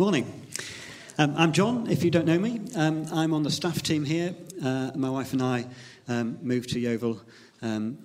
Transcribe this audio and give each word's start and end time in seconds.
Morning. 0.00 0.32
Um, 1.18 1.34
I'm 1.36 1.50
Jon, 1.50 1.90
if 1.90 2.04
you 2.04 2.12
don't 2.12 2.24
know 2.24 2.38
me. 2.38 2.60
Um, 2.76 3.04
I'm 3.10 3.34
on 3.34 3.42
the 3.42 3.50
staff 3.50 3.82
team 3.82 4.04
here. 4.04 4.32
Uh, 4.64 4.92
my 4.94 5.10
wife 5.10 5.32
and 5.32 5.42
I 5.42 5.66
um, 6.06 6.38
moved 6.40 6.70
to 6.70 6.78
Yeovil 6.78 7.20
um, 7.62 7.98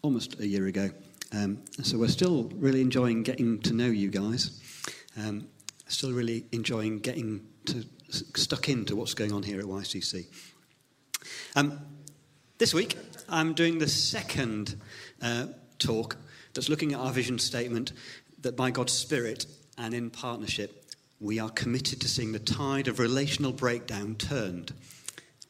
almost 0.00 0.40
a 0.40 0.46
year 0.46 0.66
ago. 0.68 0.88
Um, 1.34 1.62
so 1.82 1.98
we're 1.98 2.08
still 2.08 2.44
really 2.54 2.80
enjoying 2.80 3.24
getting 3.24 3.60
to 3.60 3.74
know 3.74 3.88
you 3.88 4.08
guys. 4.08 4.58
Um, 5.18 5.48
still 5.86 6.14
really 6.14 6.46
enjoying 6.50 7.00
getting 7.00 7.46
to, 7.66 7.84
stuck 8.08 8.70
into 8.70 8.96
what's 8.96 9.12
going 9.12 9.34
on 9.34 9.42
here 9.42 9.58
at 9.58 9.66
YCC. 9.66 10.24
this 12.56 12.72
week, 12.72 12.96
I'm 13.28 13.52
doing 13.52 13.80
the 13.80 13.88
second 13.88 14.80
uh, 15.20 15.48
talk 15.78 16.16
that's 16.54 16.70
looking 16.70 16.94
at 16.94 17.00
our 17.00 17.12
vision 17.12 17.38
statement 17.38 17.92
that 18.40 18.56
by 18.56 18.70
God's 18.70 18.94
Spirit 18.94 19.44
and 19.76 19.92
in 19.92 20.08
partnership, 20.08 20.86
we 21.20 21.38
are 21.38 21.50
committed 21.50 22.00
to 22.00 22.08
seeing 22.08 22.32
the 22.32 22.38
tide 22.38 22.88
of 22.88 22.98
relational 22.98 23.52
breakdown 23.52 24.14
turned 24.14 24.72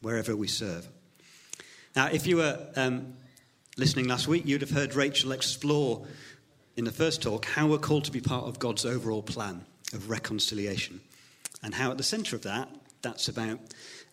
wherever 0.01 0.35
we 0.35 0.47
serve. 0.47 0.87
Now, 1.95 2.07
if 2.07 2.25
you 2.25 2.37
were 2.37 2.59
um, 2.75 3.13
listening 3.77 4.07
last 4.07 4.27
week, 4.27 4.45
you'd 4.45 4.61
have 4.61 4.71
heard 4.71 4.95
Rachel 4.95 5.31
explore 5.31 6.05
in 6.75 6.85
the 6.85 6.91
first 6.91 7.21
talk 7.21 7.45
how 7.45 7.67
we're 7.67 7.77
called 7.77 8.05
to 8.05 8.11
be 8.11 8.21
part 8.21 8.45
of 8.45 8.57
God's 8.57 8.85
overall 8.85 9.21
plan 9.21 9.65
of 9.93 10.09
reconciliation, 10.09 11.01
and 11.63 11.73
how 11.73 11.91
at 11.91 11.97
the 11.97 12.03
centre 12.03 12.35
of 12.35 12.43
that, 12.43 12.69
that's 13.01 13.27
about 13.27 13.59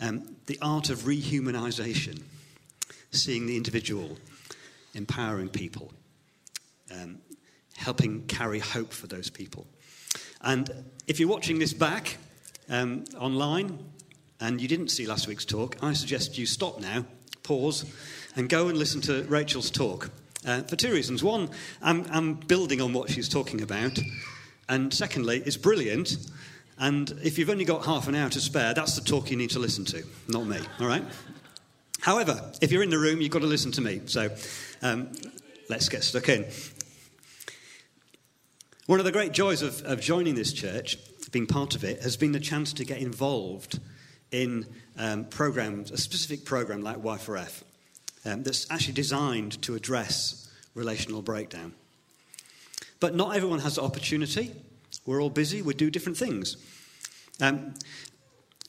um, 0.01 0.37
the 0.47 0.59
art 0.61 0.91
of 0.91 1.01
rehumanization, 1.01 2.23
seeing 3.11 3.47
the 3.47 3.57
individual, 3.57 4.19
empowering 4.95 5.49
people, 5.49 5.93
um, 6.93 7.19
helping 7.77 8.27
carry 8.27 8.59
hope 8.59 8.93
for 8.93 9.07
those 9.07 9.31
people. 9.31 9.67
And 10.47 10.85
if 11.09 11.19
you're 11.19 11.29
watching 11.29 11.59
this 11.59 11.73
back 11.73 12.19
um, 12.71 13.05
online 13.19 13.81
and 14.41 14.61
you 14.61 14.69
didn't 14.69 14.89
see 14.89 15.05
last 15.05 15.27
week's 15.27 15.45
talk, 15.45 15.77
I 15.83 15.93
suggest 15.93 16.39
you 16.39 16.47
stop 16.47 16.81
now, 16.81 17.05
pause, 17.43 17.85
and 18.37 18.49
go 18.49 18.69
and 18.69 18.79
listen 18.79 19.01
to 19.03 19.25
Rachel's 19.25 19.71
talk. 19.71 20.11
Uh, 20.47 20.63
for 20.63 20.77
two 20.77 20.93
reasons. 20.93 21.25
One, 21.25 21.51
I'm, 21.83 22.07
I'm 22.13 22.35
building 22.35 22.81
on 22.81 22.93
what 22.93 23.11
she's 23.11 23.29
talking 23.29 23.61
about. 23.61 23.99
And 24.69 24.95
secondly, 24.95 25.43
it's 25.45 25.57
brilliant. 25.57 26.17
And 26.79 27.11
if 27.25 27.39
you've 27.39 27.51
only 27.51 27.65
got 27.65 27.85
half 27.85 28.07
an 28.07 28.15
hour 28.15 28.31
to 28.31 28.41
spare, 28.41 28.73
that's 28.73 28.95
the 28.95 29.01
talk 29.03 29.33
you 29.33 29.37
need 29.37 29.51
to 29.51 29.59
listen 29.59 29.85
to, 29.87 30.05
not 30.29 30.47
me, 30.47 30.59
all 30.79 30.87
right? 30.87 31.03
However, 32.01 32.53
if 32.61 32.71
you're 32.71 32.85
in 32.85 32.91
the 32.91 32.99
room, 32.99 33.21
you've 33.21 33.33
got 33.33 33.41
to 33.41 33.47
listen 33.47 33.73
to 33.73 33.81
me. 33.81 34.03
So 34.07 34.31
um, 34.83 35.11
let's 35.69 35.89
get 35.89 36.05
stuck 36.05 36.29
in. 36.29 36.47
One 38.87 39.01
of 39.01 39.05
the 39.05 39.11
great 39.11 39.33
joys 39.33 39.63
of, 39.63 39.83
of 39.83 40.01
joining 40.01 40.37
this 40.37 40.53
church, 40.53 40.97
being 41.33 41.49
part 41.49 41.75
of 41.75 41.83
it, 41.83 42.03
has 42.03 42.17
been 42.17 42.31
the 42.31 42.39
chance 42.39 42.73
to 42.75 42.85
get 42.85 42.99
involved 42.99 43.81
in 44.31 44.65
um, 44.97 45.25
programs, 45.25 45.91
a 45.91 45.99
specific 45.99 46.45
program 46.45 46.83
like 46.83 46.99
Y4F, 46.99 47.65
um, 48.25 48.45
that's 48.45 48.71
actually 48.71 48.93
designed 48.95 49.61
to 49.63 49.75
address 49.75 50.49
relational 50.75 51.21
breakdown. 51.21 51.75
But 53.01 53.17
not 53.17 53.35
everyone 53.35 53.59
has 53.59 53.75
the 53.75 53.83
opportunity. 53.83 54.53
We're 55.05 55.21
all 55.21 55.31
busy, 55.31 55.63
we 55.63 55.75
do 55.75 55.91
different 55.91 56.17
things. 56.17 56.57
Um, 57.41 57.75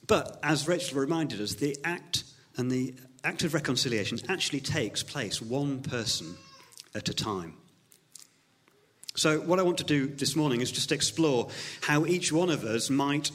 but 0.08 0.40
as 0.42 0.68
Rachel 0.68 1.00
reminded 1.00 1.42
us, 1.42 1.54
the 1.54 1.78
act 1.84 2.24
and 2.56 2.72
the 2.72 2.96
act 3.24 3.44
of 3.44 3.54
reconciliation 3.54 4.20
actually 4.28 4.62
takes 4.62 5.04
place 5.04 5.44
one 5.44 5.82
person 5.82 6.36
at 6.96 7.08
a 7.08 7.14
time. 7.14 7.54
So, 9.18 9.40
what 9.40 9.58
I 9.58 9.64
want 9.64 9.80
to 9.80 9.84
do 9.84 10.06
this 10.06 10.36
morning 10.36 10.62
is 10.62 10.72
just 10.72 10.92
explore 10.92 11.50
how 11.82 12.06
each 12.06 12.32
one 12.32 12.52
of 12.52 12.64
us 12.64 12.92
might 12.92 13.32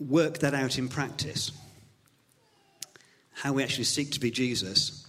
work 0.00 0.38
that 0.38 0.54
out 0.54 0.76
in 0.76 0.88
practice. 0.88 1.52
How 3.34 3.52
we 3.52 3.62
actually 3.62 3.84
seek 3.84 4.10
to 4.10 4.20
be 4.20 4.32
Jesus. 4.32 5.06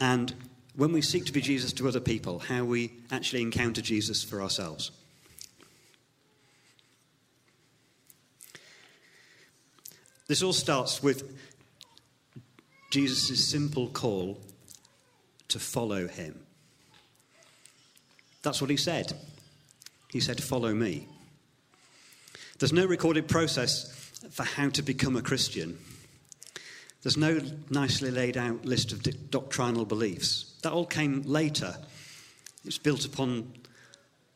And 0.00 0.32
when 0.74 0.90
we 0.90 1.02
seek 1.02 1.26
to 1.26 1.34
be 1.34 1.42
Jesus 1.42 1.74
to 1.74 1.86
other 1.86 2.00
people, 2.00 2.38
how 2.38 2.64
we 2.64 2.94
actually 3.12 3.42
encounter 3.42 3.82
Jesus 3.82 4.24
for 4.24 4.40
ourselves. 4.40 4.90
This 10.28 10.42
all 10.42 10.54
starts 10.54 11.02
with 11.02 11.30
Jesus' 12.90 13.46
simple 13.46 13.88
call 13.88 14.40
to 15.48 15.58
follow 15.58 16.08
him. 16.08 16.43
That's 18.44 18.60
what 18.60 18.70
he 18.70 18.76
said. 18.76 19.12
He 20.12 20.20
said, 20.20 20.40
Follow 20.40 20.72
me. 20.74 21.08
There's 22.58 22.72
no 22.72 22.86
recorded 22.86 23.26
process 23.26 23.90
for 24.30 24.44
how 24.44 24.68
to 24.68 24.82
become 24.82 25.16
a 25.16 25.22
Christian. 25.22 25.78
There's 27.02 27.16
no 27.16 27.40
nicely 27.70 28.10
laid 28.10 28.36
out 28.36 28.64
list 28.64 28.92
of 28.92 29.02
doctrinal 29.30 29.84
beliefs. 29.84 30.54
That 30.62 30.72
all 30.72 30.86
came 30.86 31.22
later. 31.22 31.74
It's 32.64 32.78
built 32.78 33.04
upon 33.04 33.52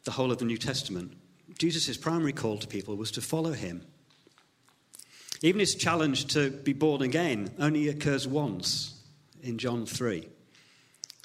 the 0.05 0.11
whole 0.11 0.33
of 0.33 0.39
the 0.39 0.45
New 0.45 0.59
Testament. 0.59 1.13
Jesus' 1.59 1.97
primary 1.97 2.33
call 2.33 2.59
to 2.59 2.67
people 2.67 2.97
was 2.97 3.11
to 3.13 3.21
follow 3.21 3.53
him. 3.53 3.83
Even 5.43 5.61
his 5.61 5.75
challenge 5.75 6.27
to 6.35 6.51
be 6.51 6.73
born 6.73 7.03
again 7.03 7.51
only 7.59 7.89
occurs 7.89 8.27
once 8.27 9.01
in 9.43 9.59
John 9.59 9.87
3. 9.87 10.29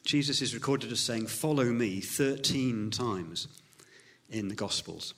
Jesus 0.05 0.41
is 0.41 0.53
recorded 0.53 0.91
as 0.91 0.99
saying, 0.99 1.27
Follow 1.27 1.65
me 1.65 2.01
13 2.01 2.91
times 2.91 3.47
in 4.29 4.47
the 4.47 4.55
Gospels. 4.55 5.13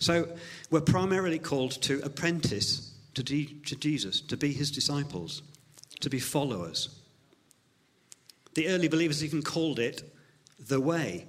So 0.00 0.28
we're 0.70 0.80
primarily 0.80 1.38
called 1.38 1.72
to 1.82 2.00
apprentice 2.04 2.92
to, 3.14 3.22
to 3.22 3.76
Jesus, 3.76 4.20
to 4.20 4.36
be 4.36 4.52
his 4.52 4.70
disciples, 4.70 5.42
to 6.00 6.10
be 6.10 6.18
followers. 6.18 6.88
The 8.54 8.68
early 8.68 8.88
believers 8.88 9.24
even 9.24 9.42
called 9.42 9.78
it 9.78 10.02
the 10.58 10.80
way. 10.80 11.26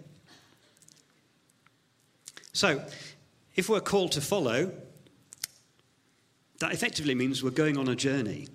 So, 2.54 2.84
if 3.56 3.70
we're 3.70 3.82
called 3.82 4.12
to 4.14 4.22
follow, 4.22 4.72
that 6.60 6.74
effectively 6.74 7.16
means 7.16 7.44
we're 7.44 7.50
going 7.50 7.78
on 7.78 7.88
a 7.88 7.96
journey. 7.96 8.48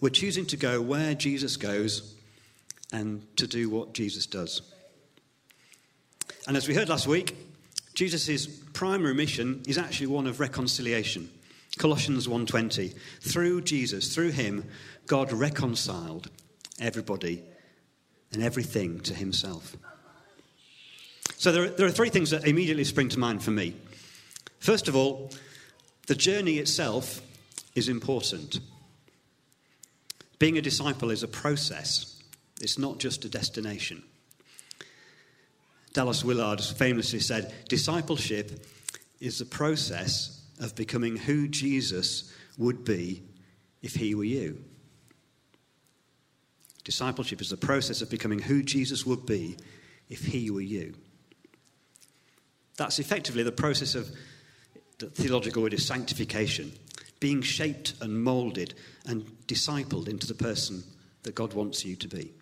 We're 0.00 0.10
choosing 0.10 0.46
to 0.46 0.56
go 0.56 0.80
where 0.80 1.14
Jesus 1.14 1.56
goes 1.56 2.14
and 2.92 3.26
to 3.36 3.46
do 3.46 3.70
what 3.70 3.94
Jesus 3.94 4.26
does. 4.26 4.62
And 6.46 6.56
as 6.56 6.68
we 6.68 6.74
heard 6.74 6.88
last 6.88 7.06
week, 7.06 7.36
Jesus' 7.94 8.46
primary 8.46 9.14
mission 9.14 9.62
is 9.66 9.78
actually 9.78 10.08
one 10.08 10.26
of 10.26 10.38
reconciliation. 10.38 11.30
Colossians 11.78 12.28
1:20. 12.28 12.94
Through 13.20 13.62
Jesus, 13.62 14.14
through 14.14 14.30
him, 14.30 14.64
God 15.06 15.32
reconciled 15.32 16.30
everybody 16.78 17.42
and 18.32 18.42
everything 18.42 19.00
to 19.00 19.14
himself. 19.14 19.76
So 21.38 21.52
there 21.52 21.64
are, 21.64 21.68
there 21.68 21.86
are 21.86 21.92
three 21.92 22.10
things 22.10 22.30
that 22.30 22.46
immediately 22.46 22.84
spring 22.84 23.08
to 23.10 23.18
mind 23.18 23.42
for 23.42 23.50
me. 23.50 23.74
First 24.58 24.88
of 24.88 24.96
all, 24.96 25.30
the 26.06 26.14
journey 26.14 26.58
itself 26.58 27.22
is 27.74 27.88
important. 27.88 28.60
Being 30.38 30.58
a 30.58 30.62
disciple 30.62 31.10
is 31.10 31.22
a 31.22 31.28
process, 31.28 32.22
it's 32.60 32.78
not 32.78 32.98
just 32.98 33.24
a 33.24 33.28
destination. 33.28 34.02
Dallas 35.92 36.24
Willard 36.24 36.60
famously 36.60 37.20
said, 37.20 37.54
Discipleship 37.68 38.66
is 39.18 39.38
the 39.38 39.46
process 39.46 40.42
of 40.60 40.74
becoming 40.74 41.16
who 41.16 41.48
Jesus 41.48 42.32
would 42.58 42.84
be 42.84 43.22
if 43.82 43.94
he 43.94 44.14
were 44.14 44.24
you. 44.24 44.62
Discipleship 46.84 47.40
is 47.40 47.50
the 47.50 47.56
process 47.56 48.02
of 48.02 48.10
becoming 48.10 48.38
who 48.38 48.62
Jesus 48.62 49.06
would 49.06 49.24
be 49.26 49.56
if 50.08 50.24
he 50.24 50.50
were 50.50 50.60
you. 50.60 50.94
That's 52.76 52.98
effectively 52.98 53.42
the 53.42 53.52
process 53.52 53.94
of 53.94 54.10
the 54.98 55.06
theological 55.06 55.62
word 55.62 55.74
is 55.74 55.86
sanctification 55.86 56.72
being 57.20 57.42
shaped 57.42 57.94
and 58.00 58.22
molded 58.22 58.74
and 59.06 59.24
discipled 59.46 60.08
into 60.08 60.26
the 60.26 60.34
person 60.34 60.82
that 61.22 61.34
God 61.34 61.54
wants 61.54 61.84
you 61.84 61.96
to 61.96 62.08
be. 62.08 62.32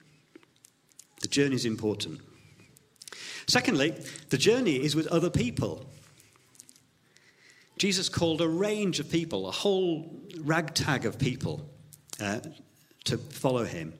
The 1.20 1.28
journey 1.28 1.54
is 1.54 1.64
important. 1.64 2.20
Secondly, 3.46 3.94
the 4.30 4.38
journey 4.38 4.76
is 4.76 4.96
with 4.96 5.06
other 5.08 5.30
people. 5.30 5.86
Jesus 7.78 8.08
called 8.08 8.40
a 8.40 8.48
range 8.48 9.00
of 9.00 9.10
people, 9.10 9.48
a 9.48 9.52
whole 9.52 10.22
ragtag 10.38 11.06
of 11.06 11.18
people, 11.18 11.68
uh, 12.20 12.40
to 13.04 13.18
follow 13.18 13.64
him. 13.64 13.94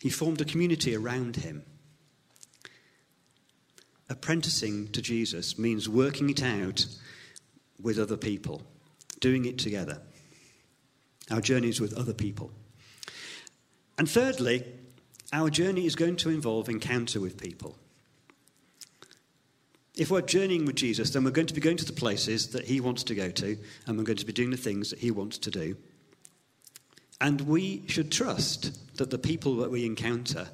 He 0.00 0.10
formed 0.10 0.40
a 0.40 0.44
community 0.44 0.94
around 0.94 1.36
him. 1.36 1.64
Apprenticing 4.08 4.88
to 4.88 5.02
Jesus 5.02 5.58
means 5.58 5.88
working 5.88 6.30
it 6.30 6.42
out 6.42 6.86
with 7.80 7.98
other 7.98 8.16
people 8.16 8.62
doing 9.20 9.44
it 9.44 9.58
together. 9.58 10.00
Our 11.30 11.40
journeys 11.40 11.80
with 11.80 11.94
other 11.94 12.14
people. 12.14 12.52
And 13.98 14.08
thirdly, 14.08 14.64
our 15.32 15.50
journey 15.50 15.86
is 15.86 15.96
going 15.96 16.16
to 16.16 16.30
involve 16.30 16.68
encounter 16.68 17.20
with 17.20 17.40
people. 17.40 17.76
If 19.96 20.10
we're 20.10 20.20
journeying 20.20 20.66
with 20.66 20.76
Jesus, 20.76 21.10
then 21.10 21.24
we're 21.24 21.30
going 21.30 21.46
to 21.46 21.54
be 21.54 21.60
going 21.60 21.78
to 21.78 21.84
the 21.84 21.92
places 21.92 22.48
that 22.48 22.66
he 22.66 22.80
wants 22.80 23.02
to 23.04 23.14
go 23.14 23.30
to, 23.30 23.56
and 23.86 23.96
we're 23.96 24.04
going 24.04 24.18
to 24.18 24.26
be 24.26 24.32
doing 24.32 24.50
the 24.50 24.56
things 24.56 24.90
that 24.90 24.98
he 24.98 25.10
wants 25.10 25.38
to 25.38 25.50
do. 25.50 25.76
And 27.20 27.40
we 27.42 27.84
should 27.88 28.12
trust 28.12 28.96
that 28.98 29.10
the 29.10 29.18
people 29.18 29.56
that 29.56 29.70
we 29.70 29.86
encounter 29.86 30.48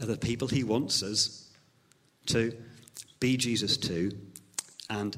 are 0.00 0.06
the 0.06 0.16
people 0.16 0.48
he 0.48 0.64
wants 0.64 1.02
us 1.02 1.50
to 2.26 2.56
be 3.20 3.36
Jesus 3.36 3.76
to 3.76 4.10
and, 4.88 5.16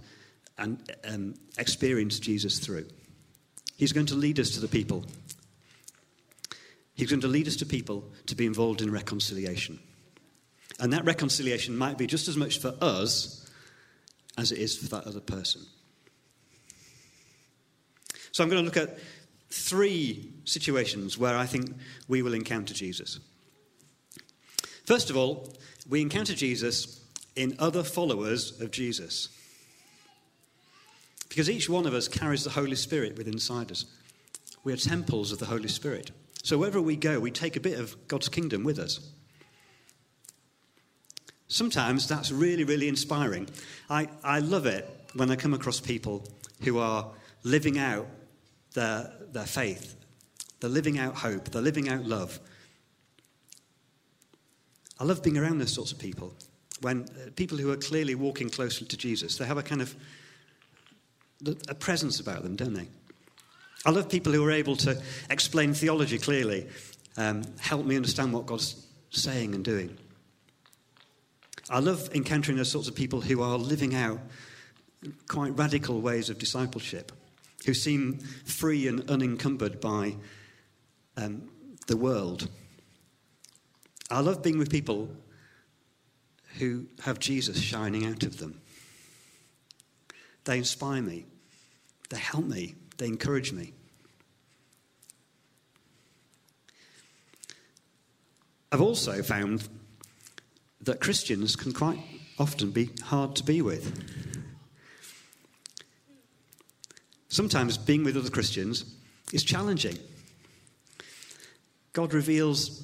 and 0.62 0.78
um, 1.06 1.34
experience 1.58 2.18
Jesus 2.18 2.58
through. 2.58 2.86
He's 3.76 3.92
going 3.92 4.06
to 4.06 4.14
lead 4.14 4.38
us 4.38 4.50
to 4.50 4.60
the 4.60 4.68
people. 4.68 5.04
He's 6.94 7.10
going 7.10 7.20
to 7.22 7.28
lead 7.28 7.48
us 7.48 7.56
to 7.56 7.66
people 7.66 8.10
to 8.26 8.36
be 8.36 8.46
involved 8.46 8.80
in 8.80 8.90
reconciliation. 8.90 9.80
And 10.78 10.92
that 10.92 11.04
reconciliation 11.04 11.76
might 11.76 11.98
be 11.98 12.06
just 12.06 12.28
as 12.28 12.36
much 12.36 12.60
for 12.60 12.74
us 12.80 13.50
as 14.38 14.52
it 14.52 14.58
is 14.58 14.76
for 14.76 14.88
that 14.90 15.06
other 15.06 15.20
person. 15.20 15.62
So 18.30 18.42
I'm 18.42 18.48
going 18.48 18.62
to 18.62 18.64
look 18.64 18.76
at 18.76 18.98
three 19.50 20.32
situations 20.44 21.18
where 21.18 21.36
I 21.36 21.44
think 21.44 21.74
we 22.08 22.22
will 22.22 22.34
encounter 22.34 22.72
Jesus. 22.72 23.18
First 24.86 25.10
of 25.10 25.16
all, 25.16 25.54
we 25.88 26.00
encounter 26.00 26.34
Jesus 26.34 27.04
in 27.36 27.56
other 27.58 27.82
followers 27.82 28.60
of 28.60 28.70
Jesus. 28.70 29.28
Because 31.32 31.48
each 31.48 31.66
one 31.66 31.86
of 31.86 31.94
us 31.94 32.08
carries 32.08 32.44
the 32.44 32.50
Holy 32.50 32.76
Spirit 32.76 33.16
within 33.16 33.32
inside 33.32 33.70
us. 33.70 33.86
We 34.64 34.72
are 34.74 34.76
temples 34.76 35.32
of 35.32 35.38
the 35.38 35.46
Holy 35.46 35.68
Spirit. 35.68 36.10
So 36.42 36.58
wherever 36.58 36.78
we 36.78 36.94
go, 36.94 37.20
we 37.20 37.30
take 37.30 37.56
a 37.56 37.60
bit 37.60 37.80
of 37.80 37.96
God's 38.06 38.28
kingdom 38.28 38.64
with 38.64 38.78
us. 38.78 39.00
Sometimes 41.48 42.06
that's 42.06 42.30
really, 42.30 42.64
really 42.64 42.86
inspiring. 42.86 43.48
I, 43.88 44.10
I 44.22 44.40
love 44.40 44.66
it 44.66 44.86
when 45.14 45.30
I 45.30 45.36
come 45.36 45.54
across 45.54 45.80
people 45.80 46.22
who 46.64 46.78
are 46.78 47.10
living 47.44 47.78
out 47.78 48.08
their, 48.74 49.10
their 49.32 49.46
faith. 49.46 49.96
They're 50.60 50.68
living 50.68 50.98
out 50.98 51.14
hope. 51.14 51.48
They're 51.48 51.62
living 51.62 51.88
out 51.88 52.04
love. 52.04 52.40
I 55.00 55.04
love 55.04 55.22
being 55.22 55.38
around 55.38 55.60
those 55.60 55.72
sorts 55.72 55.92
of 55.92 55.98
people. 55.98 56.34
When 56.82 57.04
uh, 57.04 57.30
people 57.36 57.56
who 57.56 57.70
are 57.70 57.76
clearly 57.78 58.16
walking 58.16 58.50
closely 58.50 58.86
to 58.88 58.98
Jesus, 58.98 59.38
they 59.38 59.46
have 59.46 59.56
a 59.56 59.62
kind 59.62 59.80
of 59.80 59.96
a 61.68 61.74
presence 61.74 62.20
about 62.20 62.42
them, 62.42 62.56
don't 62.56 62.74
they? 62.74 62.88
I 63.84 63.90
love 63.90 64.08
people 64.08 64.32
who 64.32 64.44
are 64.44 64.52
able 64.52 64.76
to 64.76 65.00
explain 65.28 65.74
theology 65.74 66.18
clearly, 66.18 66.68
um, 67.16 67.42
help 67.58 67.84
me 67.84 67.96
understand 67.96 68.32
what 68.32 68.46
God's 68.46 68.86
saying 69.10 69.54
and 69.54 69.64
doing. 69.64 69.96
I 71.68 71.80
love 71.80 72.10
encountering 72.14 72.56
those 72.56 72.70
sorts 72.70 72.88
of 72.88 72.94
people 72.94 73.20
who 73.20 73.42
are 73.42 73.58
living 73.58 73.94
out 73.94 74.20
quite 75.28 75.56
radical 75.56 76.00
ways 76.00 76.30
of 76.30 76.38
discipleship 76.38 77.12
who 77.66 77.74
seem 77.74 78.18
free 78.44 78.88
and 78.88 79.08
unencumbered 79.08 79.80
by 79.80 80.16
um, 81.16 81.48
the 81.86 81.96
world. 81.96 82.48
I 84.10 84.20
love 84.20 84.42
being 84.42 84.58
with 84.58 84.70
people 84.70 85.08
who 86.58 86.86
have 87.02 87.18
Jesus 87.18 87.60
shining 87.60 88.06
out 88.06 88.22
of 88.24 88.38
them. 88.38 88.60
They 90.44 90.58
inspire 90.58 91.02
me, 91.02 91.26
they 92.12 92.18
help 92.18 92.44
me, 92.44 92.74
they 92.98 93.06
encourage 93.06 93.52
me. 93.52 93.72
I've 98.70 98.82
also 98.82 99.22
found 99.22 99.66
that 100.82 101.00
Christians 101.00 101.56
can 101.56 101.72
quite 101.72 101.98
often 102.38 102.70
be 102.70 102.90
hard 103.04 103.34
to 103.36 103.44
be 103.44 103.62
with. 103.62 103.98
Sometimes 107.28 107.78
being 107.78 108.04
with 108.04 108.16
other 108.18 108.28
Christians 108.28 108.84
is 109.32 109.42
challenging. 109.42 109.96
God 111.94 112.12
reveals 112.12 112.82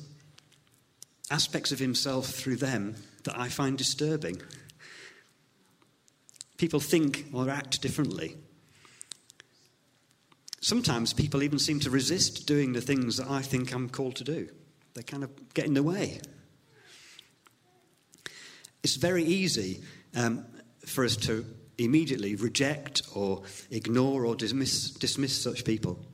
aspects 1.30 1.70
of 1.70 1.78
himself 1.78 2.28
through 2.28 2.56
them 2.56 2.94
that 3.24 3.38
I 3.38 3.50
find 3.50 3.76
disturbing. 3.76 4.40
People 6.56 6.80
think 6.80 7.26
or 7.34 7.50
act 7.50 7.82
differently. 7.82 8.36
Sometimes 10.60 11.12
people 11.12 11.42
even 11.42 11.58
seem 11.58 11.80
to 11.80 11.90
resist 11.90 12.46
doing 12.46 12.72
the 12.72 12.80
things 12.80 13.16
that 13.18 13.30
I 13.30 13.42
think 13.42 13.72
I'm 13.72 13.88
called 13.88 14.16
to 14.16 14.24
do. 14.24 14.48
They 14.94 15.02
kind 15.02 15.22
of 15.22 15.54
get 15.54 15.66
in 15.66 15.74
the 15.74 15.82
way. 15.82 16.20
It's 18.82 18.96
very 18.96 19.24
easy 19.24 19.82
um, 20.14 20.44
for 20.84 21.04
us 21.04 21.16
to 21.16 21.44
immediately 21.78 22.34
reject 22.34 23.02
or 23.14 23.42
ignore 23.70 24.24
or 24.24 24.34
dismiss, 24.34 24.90
dismiss 24.90 25.40
such 25.40 25.64
people, 25.64 26.04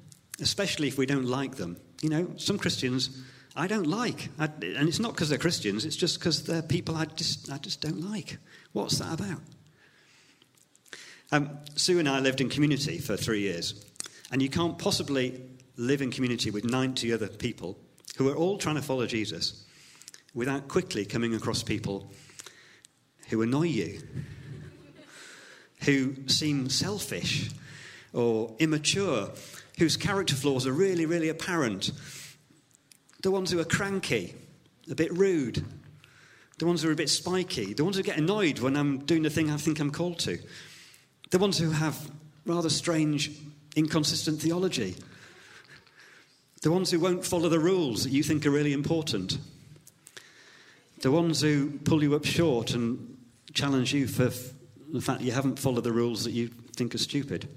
especially 0.41 0.89
if 0.89 0.99
we 0.99 1.07
don't 1.07 1.27
like 1.27 1.57
them. 1.57 1.79
You 2.03 2.11
know, 2.11 2.31
some 2.37 2.59
Christians 2.59 3.25
I 3.57 3.69
don't 3.69 3.87
like, 3.87 4.31
I, 4.39 4.47
and 4.47 4.89
it's 4.89 4.99
not 4.99 5.13
because 5.13 5.29
they're 5.29 5.39
Christians, 5.39 5.85
it's 5.85 5.97
just 5.97 6.19
because 6.19 6.43
they're 6.43 6.63
people 6.63 6.97
I 6.97 7.05
just, 7.05 7.51
I 7.53 7.59
just 7.59 7.81
don't 7.81 8.01
like. 8.11 8.39
What's 8.73 8.99
that 8.99 9.15
about? 9.15 9.41
Um, 11.31 11.51
Sue 11.77 12.01
and 12.01 12.09
I 12.09 12.19
lived 12.19 12.41
in 12.41 12.49
community 12.49 12.99
for 12.99 13.17
three 13.17 13.41
years, 13.41 13.85
and 14.35 14.43
you 14.43 14.49
can't 14.49 14.77
possibly 14.79 15.41
live 15.77 16.03
in 16.03 16.11
community 16.11 16.51
with 16.51 16.65
90 16.65 17.13
other 17.13 17.29
people 17.29 17.79
who 18.17 18.29
are 18.29 18.35
all 18.35 18.59
trying 18.59 18.75
to 18.75 18.83
follow 18.83 19.07
Jesus 19.07 19.65
without 20.35 20.67
quickly 20.67 21.05
coming 21.05 21.37
across 21.37 21.63
people 21.63 22.11
who 23.29 23.43
annoy 23.43 23.69
you 23.69 24.03
who 25.85 26.17
seem 26.27 26.69
selfish 26.69 27.53
or 28.13 28.53
immature, 28.59 29.31
whose 29.79 29.97
character 29.97 30.35
flaws 30.35 30.67
are 30.67 30.73
really, 30.73 31.07
really 31.07 31.29
apparent. 31.29 31.93
The 33.23 33.31
ones 33.31 33.53
who 33.53 33.61
are 33.61 33.65
cranky, 33.65 34.35
a 34.91 34.97
bit 34.97 35.13
rude, 35.17 35.65
the 36.59 36.67
ones 36.67 36.83
who 36.83 36.89
are 36.89 36.93
a 36.93 36.97
bit 36.97 37.09
spiky, 37.09 37.73
the 37.73 37.85
ones 37.85 37.97
who 37.97 38.03
get 38.03 38.19
annoyed 38.19 38.59
when 38.59 38.77
I'm 38.77 38.99
doing 39.05 39.23
the 39.23 39.31
thing 39.31 39.49
I 39.49 39.59
think 39.59 39.79
I'm 39.79 39.93
called 39.93 40.19
to, 40.21 40.41
the 41.31 41.39
ones 41.39 41.57
who 41.57 41.71
have 41.71 42.11
rather 42.45 42.69
strange, 42.69 43.31
inconsistent 43.77 44.41
theology, 44.41 44.97
the 46.63 46.71
ones 46.71 46.91
who 46.91 46.99
won't 46.99 47.25
follow 47.25 47.49
the 47.49 47.61
rules 47.61 48.05
that 48.05 48.11
you 48.11 48.23
think 48.23 48.47
are 48.47 48.51
really 48.51 48.73
important, 48.73 49.39
the 51.01 51.11
ones 51.11 51.41
who 51.41 51.71
pull 51.85 52.03
you 52.03 52.15
up 52.15 52.25
short 52.25 52.73
and 52.73 53.19
challenge 53.53 53.93
you 53.93 54.07
for 54.07 54.33
the 54.93 55.01
fact 55.01 55.21
you 55.21 55.33
haven't 55.33 55.59
followed 55.59 55.85
the 55.85 55.93
rules 55.93 56.25
that 56.25 56.31
you 56.31 56.49
think 56.77 56.95
are 56.95 56.99
stupid. 56.99 57.49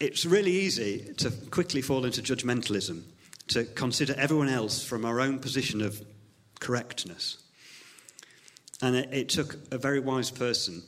it's 0.00 0.24
really 0.24 0.50
easy 0.50 1.14
to 1.16 1.30
quickly 1.50 1.80
fall 1.80 2.04
into 2.04 2.20
judgmentalism, 2.20 3.02
to 3.46 3.64
consider 3.64 4.14
everyone 4.16 4.48
else 4.48 4.84
from 4.84 5.04
our 5.04 5.20
own 5.20 5.38
position 5.38 5.80
of 5.80 6.04
correctness. 6.58 7.38
And 8.80 8.96
it, 8.96 9.08
it 9.12 9.28
took 9.28 9.58
a 9.70 9.78
very 9.78 10.00
wise 10.00 10.30
person 10.30 10.82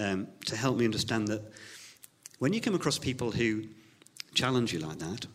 um, 0.00 0.26
to 0.46 0.56
help 0.56 0.78
me 0.78 0.84
understand 0.84 1.28
that 1.28 1.42
when 2.38 2.52
you 2.52 2.60
come 2.60 2.74
across 2.74 2.98
people 2.98 3.30
who 3.30 3.64
challenge 4.34 4.72
you 4.72 4.80
like 4.80 4.98
that, 4.98 5.26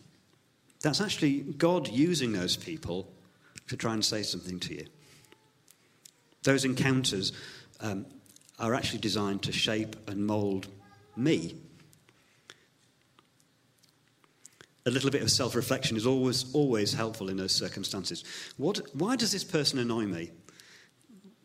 that's 0.80 1.00
actually 1.00 1.40
God 1.40 1.88
using 1.88 2.32
those 2.32 2.56
people 2.56 3.08
to 3.68 3.76
try 3.76 3.94
and 3.94 4.04
say 4.04 4.22
something 4.22 4.58
to 4.60 4.74
you. 4.74 4.86
Those 6.42 6.64
encounters 6.64 7.32
um, 7.80 8.06
are 8.58 8.74
actually 8.74 8.98
designed 8.98 9.42
to 9.44 9.52
shape 9.52 9.96
and 10.08 10.26
mould 10.26 10.66
me. 11.16 11.56
A 14.84 14.90
little 14.90 15.10
bit 15.10 15.22
of 15.22 15.30
self 15.30 15.56
reflection 15.56 15.96
is 15.96 16.06
always, 16.06 16.52
always 16.54 16.92
helpful 16.92 17.28
in 17.28 17.36
those 17.36 17.52
circumstances. 17.52 18.24
What, 18.56 18.80
why 18.94 19.16
does 19.16 19.32
this 19.32 19.42
person 19.42 19.78
annoy 19.78 20.04
me? 20.04 20.30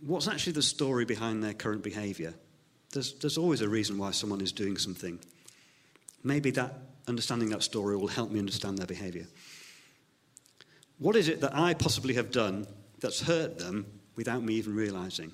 What's 0.01 0.27
actually 0.27 0.53
the 0.53 0.61
story 0.61 1.05
behind 1.05 1.43
their 1.43 1.53
current 1.53 1.83
behaviour? 1.83 2.35
There's, 2.91 3.13
there's 3.13 3.37
always 3.37 3.61
a 3.61 3.69
reason 3.69 3.97
why 3.97 4.11
someone 4.11 4.41
is 4.41 4.51
doing 4.51 4.77
something. 4.77 5.19
Maybe 6.23 6.51
that 6.51 6.73
understanding 7.07 7.49
that 7.49 7.63
story 7.63 7.97
will 7.97 8.07
help 8.07 8.31
me 8.31 8.39
understand 8.39 8.77
their 8.77 8.87
behaviour. 8.87 9.27
What 10.99 11.15
is 11.15 11.27
it 11.27 11.41
that 11.41 11.55
I 11.55 11.73
possibly 11.73 12.13
have 12.15 12.31
done 12.31 12.67
that's 13.01 13.21
hurt 13.21 13.57
them 13.57 13.85
without 14.15 14.43
me 14.43 14.53
even 14.53 14.75
realizing. 14.75 15.31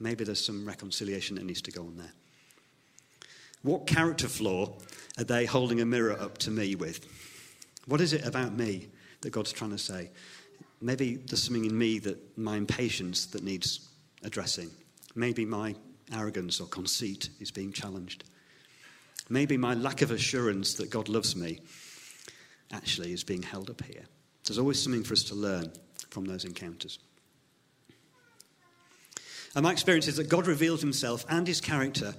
Maybe 0.00 0.24
there's 0.24 0.44
some 0.44 0.64
reconciliation 0.64 1.36
that 1.36 1.44
needs 1.44 1.62
to 1.62 1.72
go 1.72 1.82
on 1.82 1.96
there. 1.96 2.12
What 3.62 3.86
character 3.86 4.28
flaw 4.28 4.78
are 5.18 5.24
they 5.24 5.44
holding 5.44 5.80
a 5.80 5.86
mirror 5.86 6.18
up 6.18 6.38
to 6.38 6.50
me 6.50 6.76
with? 6.76 7.04
What 7.86 8.00
is 8.00 8.12
it 8.12 8.24
about 8.24 8.54
me 8.54 8.88
that 9.22 9.30
God's 9.30 9.52
trying 9.52 9.72
to 9.72 9.78
say? 9.78 10.10
Maybe 10.80 11.16
there's 11.16 11.42
something 11.42 11.64
in 11.64 11.76
me 11.76 11.98
that 11.98 12.38
my 12.38 12.56
impatience 12.56 13.26
that 13.26 13.42
needs 13.42 13.88
addressing. 14.22 14.70
Maybe 15.16 15.44
my 15.44 15.74
arrogance 16.12 16.60
or 16.60 16.66
conceit 16.66 17.30
is 17.40 17.50
being 17.50 17.72
challenged. 17.72 18.24
Maybe 19.28 19.56
my 19.56 19.74
lack 19.74 20.02
of 20.02 20.10
assurance 20.10 20.74
that 20.74 20.90
God 20.90 21.08
loves 21.08 21.36
me 21.36 21.60
actually 22.72 23.12
is 23.12 23.24
being 23.24 23.42
held 23.42 23.70
up 23.70 23.82
here. 23.82 24.04
There's 24.44 24.58
always 24.58 24.82
something 24.82 25.04
for 25.04 25.12
us 25.12 25.24
to 25.24 25.34
learn 25.34 25.72
from 26.10 26.24
those 26.24 26.44
encounters. 26.44 26.98
And 29.54 29.62
my 29.62 29.72
experience 29.72 30.08
is 30.08 30.16
that 30.16 30.28
God 30.28 30.46
reveals 30.46 30.80
himself 30.80 31.24
and 31.28 31.46
his 31.46 31.60
character 31.60 32.14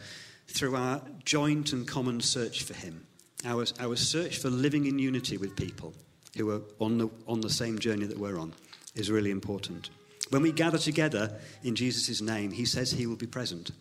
through 0.48 0.75
our 0.75 1.01
joint 1.25 1.74
and 1.74 1.88
common 1.88 2.22
search 2.22 2.63
for 2.63 2.74
him, 2.74 3.05
our, 3.46 3.65
our 3.79 3.96
search 3.96 4.38
for 4.38 4.50
living 4.50 4.86
in 4.86 5.00
unity 5.00 5.38
with 5.38 5.55
people 5.55 5.93
who 6.36 6.50
are 6.51 6.62
on 6.79 6.98
the, 6.98 7.10
on 7.27 7.41
the 7.41 7.50
same 7.50 7.79
journey 7.79 8.05
that 8.05 8.17
we're 8.17 8.39
on 8.39 8.53
is 8.96 9.12
really 9.12 9.31
important. 9.31 9.89
When 10.30 10.42
we 10.42 10.52
gather 10.52 10.78
together 10.78 11.40
in 11.64 11.76
Jesus' 11.76 12.22
name, 12.22 12.52
he 12.52 12.66
says 12.66 12.92
he 12.92 13.08
will 13.08 13.16
be 13.16 13.28
present. 13.28 13.72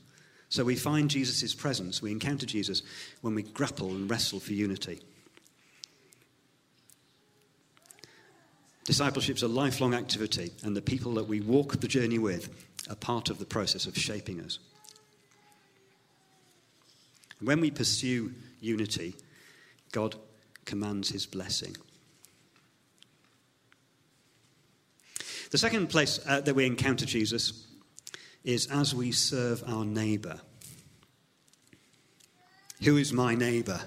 So 0.48 0.64
we 0.64 0.76
find 0.76 1.10
Jesus' 1.10 1.54
presence, 1.54 2.00
we 2.00 2.10
encounter 2.10 2.46
Jesus 2.46 2.82
when 3.20 3.34
we 3.34 3.42
grapple 3.42 3.90
and 3.90 4.10
wrestle 4.10 4.40
for 4.40 4.54
unity. 4.54 5.00
Discipleship 8.84 9.36
is 9.36 9.42
a 9.42 9.48
lifelong 9.48 9.92
activity, 9.92 10.50
and 10.62 10.74
the 10.74 10.80
people 10.80 11.12
that 11.14 11.28
we 11.28 11.42
walk 11.42 11.78
the 11.78 11.88
journey 11.88 12.18
with 12.18 12.48
are 12.88 12.96
part 12.96 13.28
of 13.28 13.38
the 13.38 13.44
process 13.44 13.84
of 13.84 13.98
shaping 13.98 14.40
us. 14.40 14.58
When 17.40 17.60
we 17.60 17.70
pursue 17.70 18.32
unity, 18.62 19.14
God 19.92 20.16
commands 20.64 21.10
his 21.10 21.26
blessing. 21.26 21.76
The 25.50 25.58
second 25.58 25.88
place 25.88 26.20
uh, 26.26 26.40
that 26.42 26.54
we 26.54 26.66
encounter 26.66 27.06
Jesus 27.06 27.66
is 28.44 28.66
as 28.66 28.94
we 28.94 29.12
serve 29.12 29.62
our 29.66 29.84
neighbour. 29.84 30.40
Who 32.84 32.96
is 32.96 33.12
my 33.12 33.34
neighbour? 33.34 33.80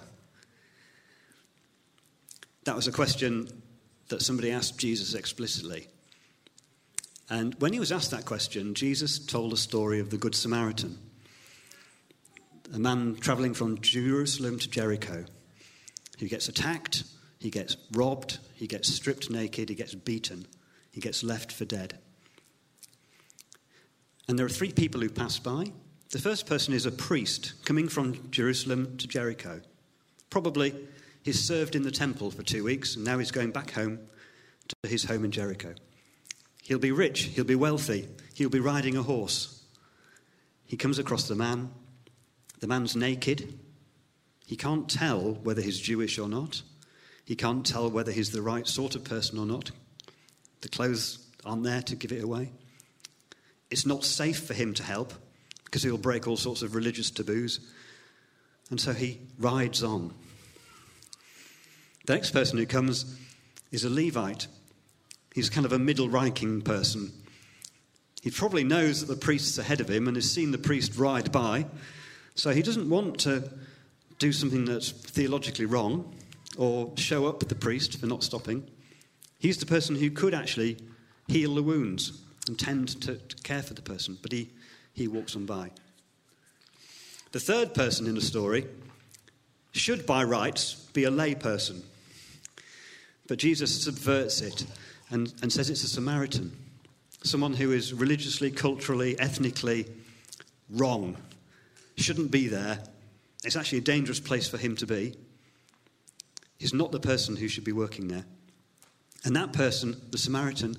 That 2.66 2.76
was 2.76 2.88
a 2.88 2.92
question 2.92 3.62
that 4.10 4.22
somebody 4.22 4.52
asked 4.52 4.78
Jesus 4.78 5.14
explicitly. 5.14 5.88
And 7.30 7.56
when 7.60 7.74
he 7.74 7.80
was 7.80 7.92
asked 7.92 8.12
that 8.12 8.26
question, 8.26 8.74
Jesus 8.74 9.18
told 9.18 9.54
a 9.54 9.58
story 9.58 10.00
of 10.00 10.10
the 10.10 10.18
Good 10.18 10.36
Samaritan, 10.36 10.98
a 12.74 12.80
man 12.80 13.16
traveling 13.16 13.54
from 13.54 13.80
Jerusalem 13.80 14.60
to 14.60 14.70
Jericho 14.70 15.26
who 16.22 16.28
gets 16.28 16.48
attacked, 16.48 17.04
he 17.40 17.50
gets 17.50 17.76
robbed, 17.94 18.38
he 18.54 18.68
gets 18.68 18.94
stripped 18.94 19.32
naked, 19.32 19.70
he 19.70 19.76
gets 19.76 19.96
beaten, 19.96 20.46
he 20.92 21.02
gets 21.02 21.24
left 21.24 21.52
for 21.52 21.66
dead. 21.66 21.98
And 24.28 24.38
there 24.38 24.46
are 24.46 24.50
three 24.50 24.72
people 24.72 25.02
who 25.02 25.10
pass 25.10 25.40
by. 25.40 25.72
The 26.12 26.20
first 26.20 26.46
person 26.46 26.74
is 26.74 26.86
a 26.86 26.92
priest 26.92 27.54
coming 27.66 27.88
from 27.88 28.30
Jerusalem 28.32 28.98
to 28.98 29.08
Jericho. 29.08 29.62
Probably 30.30 30.76
he's 31.24 31.40
served 31.40 31.76
in 31.76 31.84
the 31.84 31.92
temple 31.92 32.32
for 32.32 32.44
two 32.44 32.64
weeks 32.64 32.96
and 32.96 33.06
now 33.06 33.18
he's 33.18 33.32
going 33.32 33.52
back 33.52 33.72
home 33.72 34.00
to 34.68 34.90
his 34.90 35.06
home 35.06 35.26
in 35.26 35.32
Jericho. 35.32 35.74
He'll 36.64 36.80
be 36.80 36.92
rich, 36.92 37.24
he'll 37.24 37.44
be 37.44 37.56
wealthy, 37.56 38.08
he'll 38.34 38.50
be 38.50 38.60
riding 38.60 38.96
a 38.96 39.04
horse. 39.04 39.64
He 40.66 40.78
comes 40.78 41.00
across 41.00 41.28
the 41.28 41.36
man. 41.36 41.72
The 42.62 42.68
man's 42.68 42.96
naked. 42.96 43.60
He 44.46 44.56
can't 44.56 44.90
tell 44.90 45.34
whether 45.44 45.62
he's 45.62 45.80
Jewish 45.80 46.20
or 46.20 46.30
not. 46.30 46.62
He 47.26 47.36
can't 47.36 47.66
tell 47.66 47.90
whether 47.90 48.12
he's 48.12 48.32
the 48.32 48.42
right 48.42 48.68
sort 48.68 48.96
of 48.96 49.04
person 49.04 49.40
or 49.40 49.46
not. 49.46 49.72
The 50.62 50.70
clothes 50.70 51.20
aren't 51.46 51.64
there 51.64 51.82
to 51.82 51.96
give 51.96 52.12
it 52.12 52.24
away. 52.24 52.52
It's 53.70 53.86
not 53.86 54.04
safe 54.04 54.40
for 54.46 54.54
him 54.54 54.74
to 54.76 54.84
help 54.84 55.14
because 55.66 55.84
he'll 55.84 55.98
break 55.98 56.28
all 56.28 56.38
sorts 56.38 56.62
of 56.62 56.76
religious 56.76 57.10
taboos. 57.10 57.60
And 58.70 58.80
so 58.80 58.94
he 58.94 59.20
rides 59.40 59.84
on. 59.84 60.14
The 62.06 62.14
next 62.14 62.32
person 62.32 62.58
who 62.58 62.66
comes 62.66 63.18
is 63.72 63.86
a 63.86 63.90
Levite. 63.90 64.48
He's 65.34 65.50
kind 65.50 65.66
of 65.66 65.72
a 65.72 65.80
middle 65.80 66.10
ranking 66.10 66.62
person. 66.62 67.12
He 68.22 68.30
probably 68.30 68.64
knows 68.64 69.00
that 69.00 69.14
the 69.14 69.20
priest's 69.20 69.58
ahead 69.58 69.82
of 69.82 69.90
him 69.90 70.08
and 70.08 70.18
has 70.18 70.30
seen 70.30 70.52
the 70.52 70.58
priest 70.58 70.98
ride 70.98 71.32
by. 71.32 71.66
So 72.36 72.52
he 72.52 72.62
doesn't 72.62 72.90
want 72.90 73.20
to 73.22 73.50
do 74.20 74.32
something 74.32 74.66
that's 74.66 74.92
theologically 74.92 75.66
wrong 75.66 76.14
or 76.58 76.92
show 76.98 77.26
up 77.26 77.40
the 77.40 77.56
priest 77.56 77.98
for 78.00 78.06
not 78.06 78.24
stopping. 78.24 78.68
He's 79.42 79.58
the 79.58 79.66
person 79.66 79.96
who 79.96 80.12
could 80.12 80.36
actually 80.36 80.78
heal 81.28 81.56
the 81.56 81.64
wounds 81.64 82.22
and 82.48 82.60
tend 82.60 82.90
to, 83.02 83.16
to 83.16 83.36
care 83.38 83.64
for 83.64 83.74
the 83.74 83.82
person, 83.82 84.20
but 84.22 84.32
he, 84.32 84.52
he 84.94 85.08
walks 85.08 85.36
on 85.36 85.48
by. 85.48 85.72
The 87.32 87.40
third 87.40 87.74
person 87.74 88.06
in 88.06 88.14
the 88.14 88.22
story 88.22 88.68
should, 89.72 90.06
by 90.06 90.24
rights, 90.24 90.76
be 90.94 91.06
a 91.06 91.10
lay 91.10 91.34
person. 91.34 91.82
But 93.28 93.40
Jesus 93.40 93.84
subverts 93.84 94.42
it 94.42 94.68
and, 95.10 95.34
and 95.42 95.52
says 95.52 95.72
it's 95.72 95.84
a 95.84 95.88
Samaritan, 95.88 96.56
someone 97.24 97.54
who 97.54 97.72
is 97.72 97.96
religiously, 97.96 98.52
culturally, 98.52 99.20
ethnically 99.20 99.88
wrong, 100.70 101.18
shouldn't 101.98 102.30
be 102.30 102.48
there. 102.48 102.78
It's 103.44 103.56
actually 103.56 103.80
a 103.80 103.82
dangerous 103.82 104.20
place 104.20 104.48
for 104.48 104.58
him 104.58 104.76
to 104.76 104.86
be. 104.86 105.16
He's 106.60 106.76
not 106.76 106.92
the 106.92 107.00
person 107.00 107.36
who 107.36 107.48
should 107.48 107.64
be 107.64 107.72
working 107.72 108.08
there. 108.08 108.26
And 109.24 109.36
that 109.36 109.54
person, 109.54 110.02
the 110.12 110.18
Samaritan, 110.18 110.78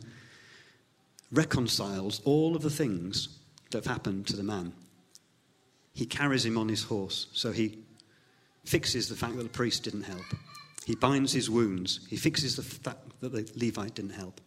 reconciles 1.31 2.21
all 2.25 2.57
of 2.57 2.63
the 2.63 2.71
things 2.71 3.29
that 3.71 3.85
have 3.85 3.93
happened 3.93 4.27
to 4.27 4.37
the 4.37 4.43
man. 4.43 4.73
He 5.95 6.07
carries 6.07 6.45
him 6.45 6.59
on 6.59 6.69
his 6.69 6.85
horse, 6.85 7.29
so 7.33 7.53
he 7.53 7.79
fixes 8.65 9.09
the 9.09 9.15
fact 9.15 9.37
that 9.37 9.43
the 9.43 9.49
priest 9.49 9.85
didn't 9.85 10.03
help. 10.03 10.25
He 10.85 10.95
binds 10.95 11.33
his 11.33 11.49
wounds. 11.49 12.01
He 12.09 12.17
fixes 12.17 12.57
the 12.57 12.63
fact 12.63 13.21
that 13.21 13.33
the 13.33 13.49
Levite 13.55 13.95
didn't 13.95 14.13
help. 14.13 14.41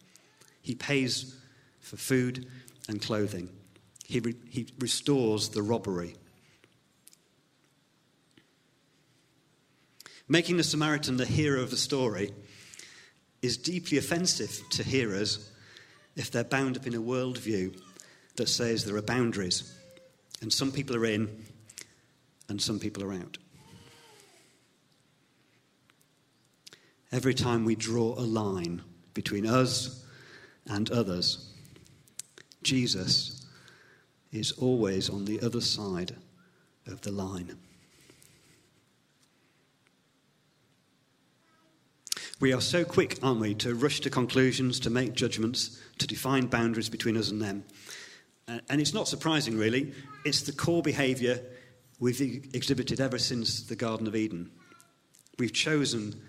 He 0.60 0.74
pays 0.74 1.34
for 1.80 1.96
food 1.96 2.46
and 2.88 3.00
clothing. 3.00 3.48
He, 4.04 4.20
re- 4.20 4.34
he 4.48 4.66
restores 4.78 5.48
the 5.48 5.62
robbery. 5.62 6.16
Making 10.28 10.56
the 10.56 10.64
Samaritan 10.64 11.16
the 11.16 11.24
hero 11.24 11.62
of 11.62 11.70
the 11.70 11.76
story 11.76 12.32
is 13.42 13.56
deeply 13.56 13.98
offensive 13.98 14.60
to 14.70 14.82
hearers 14.82 15.50
if 16.16 16.30
they're 16.30 16.44
bound 16.44 16.76
up 16.76 16.86
in 16.86 16.94
a 16.94 17.00
worldview 17.00 17.78
that 18.36 18.48
says 18.48 18.84
there 18.84 18.96
are 18.96 19.02
boundaries 19.02 19.72
and 20.40 20.52
some 20.52 20.72
people 20.72 20.96
are 20.96 21.06
in 21.06 21.44
and 22.48 22.60
some 22.60 22.78
people 22.78 23.02
are 23.02 23.12
out. 23.12 23.38
Every 27.12 27.34
time 27.34 27.64
we 27.64 27.76
draw 27.76 28.14
a 28.18 28.20
line 28.20 28.82
between 29.14 29.46
us 29.46 30.04
and 30.66 30.90
others, 30.90 31.52
Jesus 32.62 33.46
is 34.32 34.52
always 34.52 35.08
on 35.08 35.24
the 35.24 35.40
other 35.40 35.60
side 35.60 36.16
of 36.86 37.00
the 37.02 37.12
line. 37.12 37.56
We 42.38 42.52
are 42.52 42.60
so 42.60 42.84
quick, 42.84 43.18
aren't 43.22 43.40
we, 43.40 43.54
to 43.54 43.74
rush 43.74 44.00
to 44.00 44.10
conclusions, 44.10 44.78
to 44.80 44.90
make 44.90 45.14
judgments, 45.14 45.80
to 45.98 46.06
define 46.06 46.48
boundaries 46.48 46.90
between 46.90 47.16
us 47.16 47.30
and 47.30 47.40
them. 47.40 47.64
And 48.46 48.78
it's 48.78 48.92
not 48.92 49.08
surprising, 49.08 49.56
really. 49.56 49.94
It's 50.26 50.42
the 50.42 50.52
core 50.52 50.82
behaviour 50.82 51.40
we've 51.98 52.20
exhibited 52.54 53.00
ever 53.00 53.18
since 53.18 53.62
the 53.62 53.74
Garden 53.74 54.06
of 54.06 54.14
Eden. 54.14 54.50
We've 55.38 55.52
chosen 55.52 56.20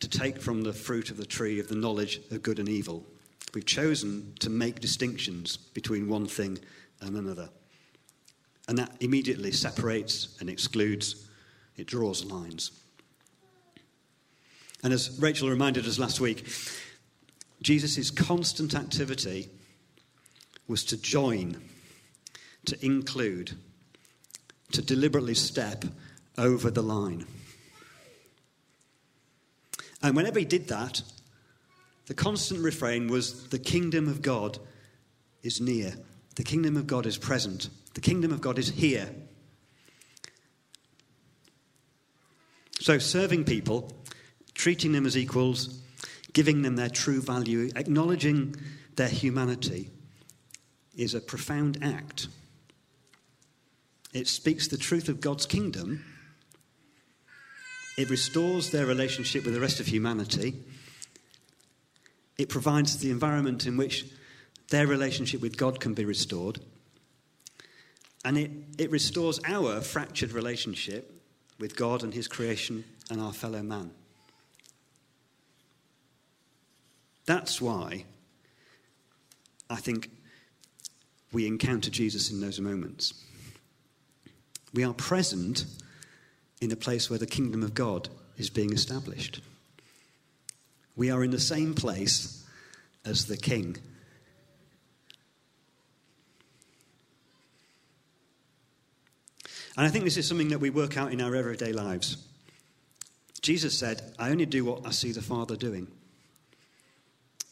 to 0.00 0.08
take 0.08 0.40
from 0.40 0.62
the 0.62 0.72
fruit 0.72 1.10
of 1.10 1.18
the 1.18 1.26
tree 1.26 1.60
of 1.60 1.68
the 1.68 1.74
knowledge 1.74 2.22
of 2.30 2.42
good 2.42 2.58
and 2.58 2.68
evil. 2.68 3.04
We've 3.52 3.66
chosen 3.66 4.32
to 4.40 4.48
make 4.48 4.80
distinctions 4.80 5.58
between 5.58 6.08
one 6.08 6.26
thing 6.26 6.58
and 7.02 7.16
another. 7.16 7.50
And 8.66 8.78
that 8.78 8.96
immediately 9.00 9.52
separates 9.52 10.38
and 10.40 10.48
excludes, 10.48 11.28
it 11.76 11.86
draws 11.86 12.24
lines. 12.24 12.70
And 14.82 14.92
as 14.92 15.18
Rachel 15.20 15.50
reminded 15.50 15.86
us 15.86 15.98
last 15.98 16.20
week, 16.20 16.46
Jesus' 17.62 18.10
constant 18.10 18.74
activity 18.74 19.48
was 20.66 20.84
to 20.84 20.96
join, 20.96 21.60
to 22.64 22.84
include, 22.84 23.56
to 24.72 24.82
deliberately 24.82 25.34
step 25.34 25.84
over 26.38 26.70
the 26.70 26.82
line. 26.82 27.26
And 30.02 30.16
whenever 30.16 30.38
he 30.38 30.44
did 30.44 30.68
that, 30.68 31.02
the 32.06 32.14
constant 32.14 32.60
refrain 32.60 33.08
was 33.08 33.48
the 33.48 33.58
kingdom 33.58 34.08
of 34.08 34.22
God 34.22 34.58
is 35.42 35.60
near. 35.60 35.94
The 36.36 36.42
kingdom 36.42 36.76
of 36.76 36.86
God 36.86 37.06
is 37.06 37.18
present. 37.18 37.68
The 37.94 38.00
kingdom 38.00 38.32
of 38.32 38.40
God 38.40 38.58
is 38.58 38.70
here. 38.70 39.10
So, 42.80 42.98
serving 42.98 43.44
people 43.44 43.92
treating 44.60 44.92
them 44.92 45.06
as 45.06 45.16
equals, 45.16 45.80
giving 46.34 46.60
them 46.60 46.76
their 46.76 46.90
true 46.90 47.22
value, 47.22 47.70
acknowledging 47.76 48.54
their 48.96 49.08
humanity, 49.08 49.88
is 50.94 51.14
a 51.14 51.20
profound 51.20 51.78
act. 51.80 52.28
It 54.12 54.28
speaks 54.28 54.68
the 54.68 54.76
truth 54.76 55.08
of 55.08 55.22
God's 55.22 55.46
kingdom. 55.46 56.04
It 57.96 58.10
restores 58.10 58.70
their 58.70 58.84
relationship 58.84 59.46
with 59.46 59.54
the 59.54 59.60
rest 59.60 59.80
of 59.80 59.86
humanity. 59.86 60.56
It 62.36 62.50
provides 62.50 62.98
the 62.98 63.10
environment 63.10 63.64
in 63.64 63.78
which 63.78 64.04
their 64.68 64.86
relationship 64.86 65.40
with 65.40 65.56
God 65.56 65.80
can 65.80 65.94
be 65.94 66.04
restored. 66.04 66.60
And 68.26 68.36
it, 68.36 68.50
it 68.76 68.90
restores 68.90 69.40
our 69.46 69.80
fractured 69.80 70.32
relationship 70.32 71.18
with 71.58 71.76
God 71.76 72.02
and 72.02 72.12
His 72.12 72.28
creation 72.28 72.84
and 73.10 73.22
our 73.22 73.32
fellow 73.32 73.62
man. 73.62 73.92
That's 77.30 77.60
why 77.60 78.06
I 79.70 79.76
think 79.76 80.10
we 81.32 81.46
encounter 81.46 81.88
Jesus 81.88 82.32
in 82.32 82.40
those 82.40 82.58
moments. 82.58 83.14
We 84.74 84.82
are 84.82 84.92
present 84.92 85.64
in 86.60 86.72
a 86.72 86.76
place 86.76 87.08
where 87.08 87.20
the 87.20 87.28
kingdom 87.28 87.62
of 87.62 87.72
God 87.72 88.08
is 88.36 88.50
being 88.50 88.72
established. 88.72 89.42
We 90.96 91.08
are 91.12 91.22
in 91.22 91.30
the 91.30 91.38
same 91.38 91.72
place 91.72 92.44
as 93.04 93.26
the 93.26 93.36
king. 93.36 93.76
And 99.76 99.86
I 99.86 99.88
think 99.88 100.02
this 100.02 100.16
is 100.16 100.26
something 100.26 100.48
that 100.48 100.58
we 100.58 100.70
work 100.70 100.96
out 100.96 101.12
in 101.12 101.20
our 101.20 101.36
everyday 101.36 101.72
lives. 101.72 102.16
Jesus 103.40 103.78
said, 103.78 104.02
I 104.18 104.30
only 104.30 104.46
do 104.46 104.64
what 104.64 104.84
I 104.84 104.90
see 104.90 105.12
the 105.12 105.22
Father 105.22 105.54
doing. 105.54 105.86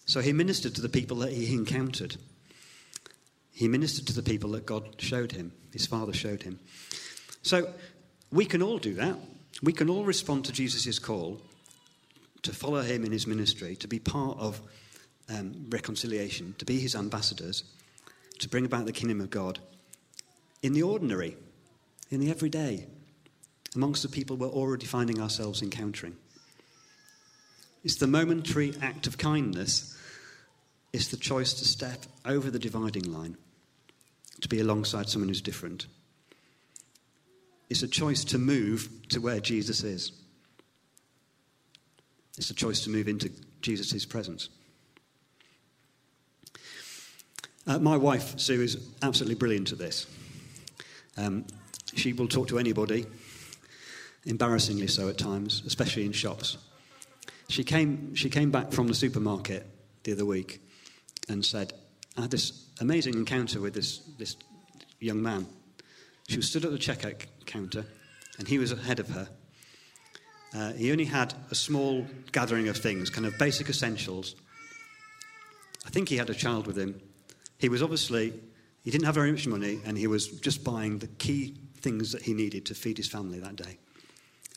So 0.09 0.23
he 0.23 0.33
ministered 0.33 0.75
to 0.77 0.81
the 0.81 0.89
people 0.89 1.19
that 1.19 1.35
he 1.35 1.53
encountered. 1.53 2.17
He 3.53 3.69
ministered 3.69 4.07
to 4.07 4.15
the 4.15 4.23
people 4.23 4.53
that 4.53 4.65
God 4.65 4.95
showed 4.99 5.33
him, 5.33 5.53
his 5.71 5.87
Father 5.87 6.15
showed 6.15 6.43
him. 6.43 6.59
So 7.43 7.75
we 8.33 8.47
can 8.47 8.63
all 8.63 8.79
do 8.79 8.95
that. 8.95 9.17
We 9.63 9.75
can 9.75 9.91
all 9.91 10.05
respond 10.05 10.47
to 10.47 10.53
Jesus' 10.53 10.99
call 10.99 11.43
to 12.41 12.55
follow 12.55 12.81
him 12.81 13.05
in 13.05 13.13
his 13.13 13.27
ministry, 13.27 13.77
to 13.77 13.87
be 13.87 13.99
part 13.99 14.39
of 14.39 14.63
um, 15.29 15.67
reconciliation, 15.69 16.55
to 16.57 16.65
be 16.65 16.81
his 16.81 16.97
ambassadors, 16.97 17.65
to 18.39 18.49
bring 18.49 18.65
about 18.65 18.87
the 18.87 18.93
kingdom 18.93 19.21
of 19.21 19.29
God 19.29 19.59
in 20.63 20.73
the 20.73 20.85
ordinary, 20.85 21.37
in 22.11 22.21
the 22.21 22.31
everyday, 22.31 22.87
amongst 23.75 24.03
the 24.03 24.09
people 24.09 24.39
we're 24.39 24.49
already 24.49 24.87
finding 24.87 25.21
ourselves 25.21 25.61
encountering. 25.61 26.17
It's 27.85 27.97
the 27.97 28.07
momentary 28.07 28.73
act 28.81 29.07
of 29.07 29.19
kindness, 29.19 29.97
it's 30.93 31.09
the 31.09 31.17
choice 31.17 31.53
to 31.55 31.65
step 31.65 32.05
over 32.25 32.51
the 32.51 32.59
dividing 32.59 33.13
line 33.13 33.37
to 34.41 34.49
be 34.49 34.61
alongside 34.61 35.09
someone 35.09 35.29
who's 35.29 35.43
different. 35.43 35.87
It's 37.69 37.83
a 37.83 37.89
choice 37.89 38.25
to 38.25 38.39
move 38.39 38.89
to 39.11 39.21
where 39.21 39.41
Jesus 39.41 39.83
is. 39.83 40.13
It's 42.39 42.51
a 42.51 42.55
choice 42.55 42.81
to 42.85 42.91
move 42.91 43.09
into 43.09 43.31
Jesus' 43.61 44.07
presence. 44.07 44.49
Uh, 47.67 47.79
my 47.79 47.97
wife, 47.97 48.39
Sue, 48.39 48.63
is 48.63 48.79
absolutely 49.03 49.35
brilliant 49.35 49.73
at 49.73 49.79
this. 49.79 50.07
Um, 51.19 51.45
she 51.95 52.13
will 52.13 52.29
talk 52.29 52.49
to 52.49 52.59
anybody, 52.59 53.05
embarrassingly 54.25 54.87
so 54.87 55.09
at 55.09 55.19
times, 55.19 55.63
especially 55.67 56.07
in 56.07 56.13
shops. 56.13 56.57
She 57.49 57.65
came, 57.65 58.15
she 58.15 58.31
came 58.31 58.51
back 58.51 58.73
from 58.73 58.87
the 58.87 58.95
supermarket 58.95 59.67
the 60.05 60.13
other 60.13 60.25
week 60.25 60.63
and 61.29 61.45
said, 61.45 61.73
I 62.17 62.23
had 62.23 62.31
this 62.31 62.67
amazing 62.81 63.15
encounter 63.15 63.61
with 63.61 63.75
this, 63.75 63.99
this 64.19 64.37
young 65.01 65.23
man. 65.23 65.47
She 66.29 66.37
was 66.37 66.49
stood 66.49 66.65
at 66.65 66.73
the 66.73 66.79
checkout 66.79 67.25
counter, 67.47 67.87
and 68.39 68.49
he 68.49 68.59
was 68.59 68.73
ahead 68.73 69.01
of 69.01 69.09
her. 69.11 69.29
Uh, 70.55 70.73
he 70.73 70.91
only 70.91 71.05
had 71.05 71.35
a 71.51 71.55
small 71.55 72.07
gathering 72.33 72.69
of 72.69 72.77
things, 72.77 73.11
kind 73.11 73.27
of 73.27 73.39
basic 73.39 73.69
essentials. 73.69 74.35
I 75.87 75.91
think 75.91 76.09
he 76.09 76.17
had 76.17 76.31
a 76.31 76.35
child 76.35 76.67
with 76.67 76.77
him. 76.77 77.01
He 77.59 77.69
was 77.69 77.83
obviously, 77.83 78.33
he 78.83 78.91
didn't 78.91 79.07
have 79.07 79.15
very 79.15 79.33
much 79.33 79.47
money, 79.47 79.81
and 79.85 79.97
he 79.97 80.07
was 80.07 80.29
just 80.29 80.65
buying 80.65 80.99
the 80.99 81.07
key 81.07 81.57
things 81.81 82.13
that 82.13 82.23
he 82.23 82.35
needed 82.35 82.67
to 82.67 82.75
feed 82.75 82.97
his 82.97 83.09
family 83.09 83.39
that 83.41 83.57
day. 83.57 83.79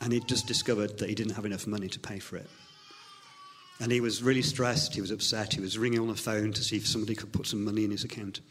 And 0.02 0.12
he'd 0.12 0.28
just 0.28 0.48
discovered 0.48 0.98
that 1.00 1.10
he 1.10 1.16
didn't 1.16 1.36
have 1.36 1.46
enough 1.46 1.68
money 1.68 1.88
to 1.90 2.00
pay 2.00 2.20
for 2.20 2.38
it. 2.38 2.50
And 3.82 3.92
he 3.92 4.00
was 4.00 4.22
really 4.22 4.44
stressed, 4.44 4.94
he 4.94 5.02
was 5.02 5.10
upset, 5.10 5.54
he 5.54 5.60
was 5.60 5.78
ringing 5.78 6.00
on 6.00 6.08
the 6.08 6.16
phone 6.16 6.54
to 6.54 6.64
see 6.64 6.78
if 6.78 6.88
somebody 6.88 7.16
could 7.16 7.34
put 7.34 7.48
some 7.48 7.66
money 7.66 7.84
in 7.84 7.90
his 7.90 8.04
account. 8.04 8.42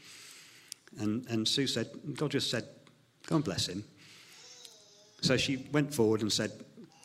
And, 0.99 1.25
and 1.29 1.47
Sue 1.47 1.69
said, 1.69 1.89
God 2.15 2.33
just 2.33 2.51
said, 2.51 2.65
go 3.27 3.37
and 3.37 3.45
bless 3.45 3.69
him. 3.69 3.85
So 5.21 5.37
she 5.37 5.69
went 5.71 5.95
forward 5.95 6.23
and 6.23 6.33
said, 6.33 6.51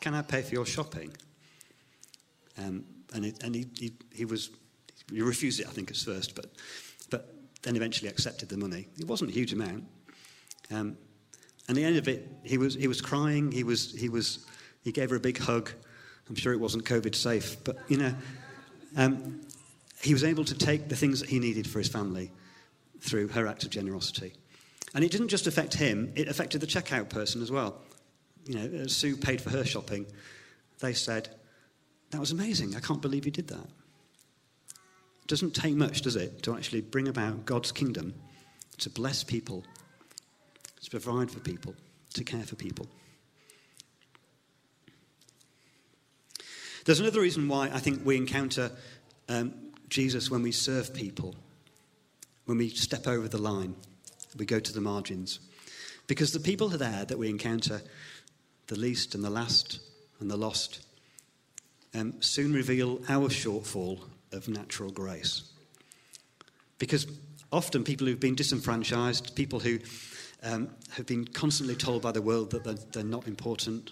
Can 0.00 0.14
I 0.14 0.22
pay 0.22 0.42
for 0.42 0.54
your 0.54 0.66
shopping? 0.66 1.12
Um, 2.58 2.84
and 3.14 3.26
it, 3.26 3.42
and 3.44 3.54
he, 3.54 3.66
he, 3.78 3.92
he, 4.12 4.24
was, 4.24 4.50
he 5.12 5.22
refused 5.22 5.60
it, 5.60 5.68
I 5.68 5.70
think, 5.70 5.90
at 5.90 5.96
first, 5.96 6.34
but, 6.34 6.46
but 7.10 7.32
then 7.62 7.76
eventually 7.76 8.10
accepted 8.10 8.48
the 8.48 8.56
money. 8.56 8.88
It 8.98 9.06
wasn't 9.06 9.30
a 9.30 9.32
huge 9.34 9.52
amount. 9.52 9.84
Um, 10.72 10.96
and 11.68 11.76
the 11.76 11.84
end 11.84 11.96
of 11.96 12.08
it, 12.08 12.28
he 12.42 12.58
was, 12.58 12.74
he 12.74 12.88
was 12.88 13.00
crying, 13.00 13.52
he, 13.52 13.62
was, 13.62 13.94
he, 13.94 14.08
was, 14.08 14.46
he 14.82 14.90
gave 14.90 15.10
her 15.10 15.16
a 15.16 15.20
big 15.20 15.38
hug. 15.38 15.70
I'm 16.28 16.34
sure 16.34 16.52
it 16.52 16.60
wasn't 16.60 16.84
COVID 16.84 17.14
safe, 17.14 17.56
but 17.64 17.78
you 17.88 17.98
know, 17.98 18.14
um, 18.96 19.40
he 20.02 20.12
was 20.12 20.24
able 20.24 20.44
to 20.44 20.54
take 20.54 20.88
the 20.88 20.96
things 20.96 21.20
that 21.20 21.28
he 21.28 21.38
needed 21.38 21.68
for 21.68 21.78
his 21.78 21.88
family 21.88 22.30
through 23.00 23.28
her 23.28 23.46
act 23.46 23.64
of 23.64 23.70
generosity. 23.70 24.32
And 24.94 25.04
it 25.04 25.10
didn't 25.10 25.28
just 25.28 25.46
affect 25.46 25.74
him, 25.74 26.12
it 26.14 26.28
affected 26.28 26.60
the 26.60 26.66
checkout 26.66 27.08
person 27.08 27.42
as 27.42 27.50
well. 27.50 27.80
You 28.44 28.54
know, 28.54 28.78
as 28.78 28.96
Sue 28.96 29.16
paid 29.16 29.40
for 29.40 29.50
her 29.50 29.64
shopping, 29.64 30.06
they 30.80 30.92
said, 30.92 31.28
That 32.10 32.20
was 32.20 32.30
amazing. 32.30 32.76
I 32.76 32.80
can't 32.80 33.02
believe 33.02 33.26
you 33.26 33.32
did 33.32 33.48
that. 33.48 33.66
It 35.22 35.28
doesn't 35.28 35.54
take 35.54 35.74
much, 35.74 36.02
does 36.02 36.16
it, 36.16 36.42
to 36.44 36.54
actually 36.54 36.80
bring 36.80 37.08
about 37.08 37.44
God's 37.44 37.72
kingdom, 37.72 38.14
to 38.78 38.90
bless 38.90 39.24
people, 39.24 39.64
to 40.82 40.90
provide 40.90 41.30
for 41.30 41.40
people, 41.40 41.74
to 42.14 42.22
care 42.22 42.44
for 42.44 42.54
people. 42.54 42.86
There's 46.86 47.00
another 47.00 47.20
reason 47.20 47.48
why 47.48 47.68
I 47.72 47.80
think 47.80 48.06
we 48.06 48.16
encounter 48.16 48.70
um, 49.28 49.52
Jesus 49.88 50.30
when 50.30 50.42
we 50.42 50.52
serve 50.52 50.94
people, 50.94 51.34
when 52.44 52.58
we 52.58 52.68
step 52.68 53.08
over 53.08 53.26
the 53.26 53.42
line, 53.42 53.74
we 54.38 54.46
go 54.46 54.60
to 54.60 54.72
the 54.72 54.80
margins. 54.80 55.40
Because 56.06 56.32
the 56.32 56.38
people 56.38 56.72
are 56.72 56.78
there 56.78 57.04
that 57.04 57.18
we 57.18 57.28
encounter, 57.28 57.82
the 58.68 58.78
least 58.78 59.16
and 59.16 59.24
the 59.24 59.30
last 59.30 59.80
and 60.20 60.30
the 60.30 60.36
lost, 60.36 60.86
um, 61.92 62.22
soon 62.22 62.52
reveal 62.52 63.00
our 63.08 63.30
shortfall 63.30 64.04
of 64.30 64.46
natural 64.46 64.92
grace. 64.92 65.42
Because 66.78 67.08
often 67.50 67.82
people 67.82 68.06
who've 68.06 68.20
been 68.20 68.36
disenfranchised, 68.36 69.34
people 69.34 69.58
who 69.58 69.80
um, 70.44 70.68
have 70.90 71.06
been 71.06 71.24
constantly 71.24 71.74
told 71.74 72.02
by 72.02 72.12
the 72.12 72.22
world 72.22 72.52
that 72.52 72.62
they're, 72.62 72.74
they're 72.92 73.02
not 73.02 73.26
important, 73.26 73.90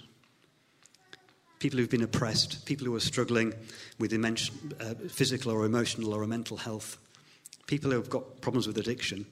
people 1.65 1.79
who've 1.79 1.89
been 1.89 2.03
oppressed, 2.03 2.67
people 2.67 2.87
who 2.87 2.95
are 2.95 3.01
struggling 3.01 3.55
with 3.99 4.13
immense, 4.13 4.51
uh, 4.81 4.93
physical 5.09 5.51
or 5.51 5.65
emotional 5.65 6.13
or 6.13 6.27
mental 6.27 6.59
health, 6.59 6.99
people 7.67 7.91
who 7.91 7.97
have 7.97 8.11
got 8.11 8.43
problems 8.43 8.67
with 8.67 8.77
addiction, 8.77 9.25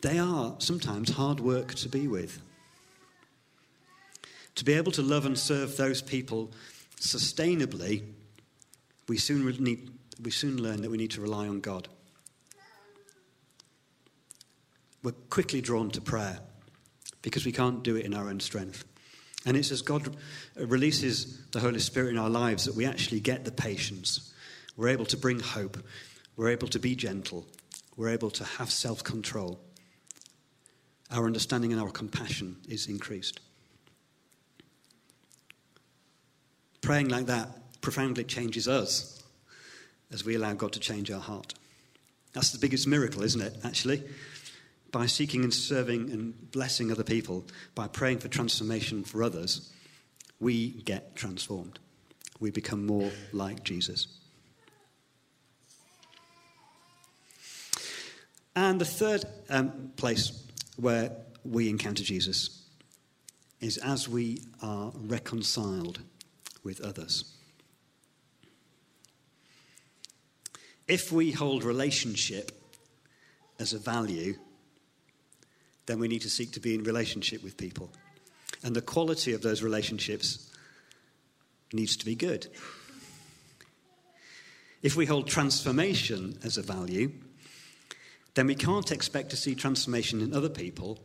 they 0.00 0.18
are 0.18 0.56
sometimes 0.58 1.10
hard 1.10 1.38
work 1.38 1.72
to 1.72 1.88
be 1.88 2.08
with. 2.08 2.42
To 4.56 4.64
be 4.64 4.72
able 4.72 4.90
to 4.90 5.02
love 5.02 5.24
and 5.24 5.38
serve 5.38 5.76
those 5.76 6.02
people 6.02 6.50
sustainably, 6.96 8.02
we 9.06 9.18
soon, 9.18 9.46
need, 9.62 9.88
we 10.20 10.32
soon 10.32 10.60
learn 10.60 10.82
that 10.82 10.90
we 10.90 10.96
need 10.96 11.12
to 11.12 11.20
rely 11.20 11.46
on 11.46 11.60
God. 11.60 11.86
We're 15.04 15.12
quickly 15.30 15.60
drawn 15.60 15.92
to 15.92 16.00
prayer 16.00 16.40
because 17.22 17.46
we 17.46 17.52
can't 17.52 17.84
do 17.84 17.94
it 17.94 18.04
in 18.04 18.14
our 18.14 18.28
own 18.28 18.40
strength. 18.40 18.84
And 19.44 19.56
it's 19.56 19.72
as 19.72 19.82
God 19.82 20.16
releases 20.56 21.44
the 21.50 21.60
Holy 21.60 21.80
Spirit 21.80 22.10
in 22.10 22.18
our 22.18 22.30
lives 22.30 22.64
that 22.66 22.74
we 22.74 22.84
actually 22.84 23.20
get 23.20 23.44
the 23.44 23.50
patience. 23.50 24.32
We're 24.76 24.88
able 24.88 25.06
to 25.06 25.16
bring 25.16 25.40
hope. 25.40 25.78
We're 26.36 26.50
able 26.50 26.68
to 26.68 26.78
be 26.78 26.94
gentle. 26.94 27.46
We're 27.96 28.10
able 28.10 28.30
to 28.30 28.44
have 28.44 28.70
self 28.70 29.02
control. 29.02 29.60
Our 31.10 31.26
understanding 31.26 31.72
and 31.72 31.80
our 31.80 31.90
compassion 31.90 32.56
is 32.68 32.86
increased. 32.86 33.40
Praying 36.80 37.08
like 37.08 37.26
that 37.26 37.80
profoundly 37.80 38.24
changes 38.24 38.66
us 38.66 39.22
as 40.10 40.24
we 40.24 40.34
allow 40.36 40.54
God 40.54 40.72
to 40.72 40.80
change 40.80 41.10
our 41.10 41.20
heart. 41.20 41.54
That's 42.32 42.50
the 42.50 42.58
biggest 42.58 42.86
miracle, 42.86 43.22
isn't 43.22 43.40
it, 43.40 43.56
actually? 43.64 44.02
By 44.92 45.06
seeking 45.06 45.42
and 45.42 45.52
serving 45.52 46.10
and 46.10 46.50
blessing 46.52 46.92
other 46.92 47.02
people, 47.02 47.44
by 47.74 47.88
praying 47.88 48.18
for 48.18 48.28
transformation 48.28 49.02
for 49.02 49.22
others, 49.22 49.72
we 50.38 50.70
get 50.84 51.16
transformed. 51.16 51.78
We 52.38 52.50
become 52.50 52.86
more 52.86 53.10
like 53.32 53.64
Jesus. 53.64 54.06
And 58.54 58.80
the 58.80 58.84
third 58.84 59.24
um, 59.48 59.92
place 59.96 60.44
where 60.76 61.12
we 61.42 61.70
encounter 61.70 62.02
Jesus 62.02 62.62
is 63.60 63.78
as 63.78 64.08
we 64.08 64.42
are 64.60 64.92
reconciled 64.94 66.00
with 66.62 66.80
others. 66.80 67.32
If 70.86 71.12
we 71.12 71.30
hold 71.30 71.64
relationship 71.64 72.52
as 73.58 73.72
a 73.72 73.78
value, 73.78 74.34
then 75.86 75.98
we 75.98 76.08
need 76.08 76.22
to 76.22 76.30
seek 76.30 76.52
to 76.52 76.60
be 76.60 76.74
in 76.74 76.84
relationship 76.84 77.42
with 77.42 77.56
people. 77.56 77.90
And 78.62 78.76
the 78.76 78.82
quality 78.82 79.32
of 79.32 79.42
those 79.42 79.62
relationships 79.62 80.50
needs 81.72 81.96
to 81.96 82.04
be 82.04 82.14
good. 82.14 82.46
If 84.82 84.96
we 84.96 85.06
hold 85.06 85.28
transformation 85.28 86.38
as 86.44 86.58
a 86.58 86.62
value, 86.62 87.12
then 88.34 88.46
we 88.46 88.54
can't 88.54 88.90
expect 88.90 89.30
to 89.30 89.36
see 89.36 89.54
transformation 89.54 90.20
in 90.20 90.34
other 90.34 90.48
people 90.48 90.98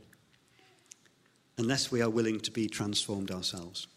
unless 1.57 1.91
we 1.91 2.01
are 2.01 2.09
willing 2.09 2.39
to 2.41 2.51
be 2.51 2.67
transformed 2.67 3.31
ourselves. 3.31 3.87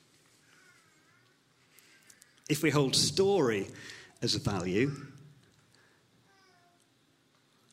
If 2.48 2.62
we 2.62 2.70
hold 2.70 2.96
story 2.96 3.68
as 4.22 4.34
a 4.34 4.40
value, 4.40 4.92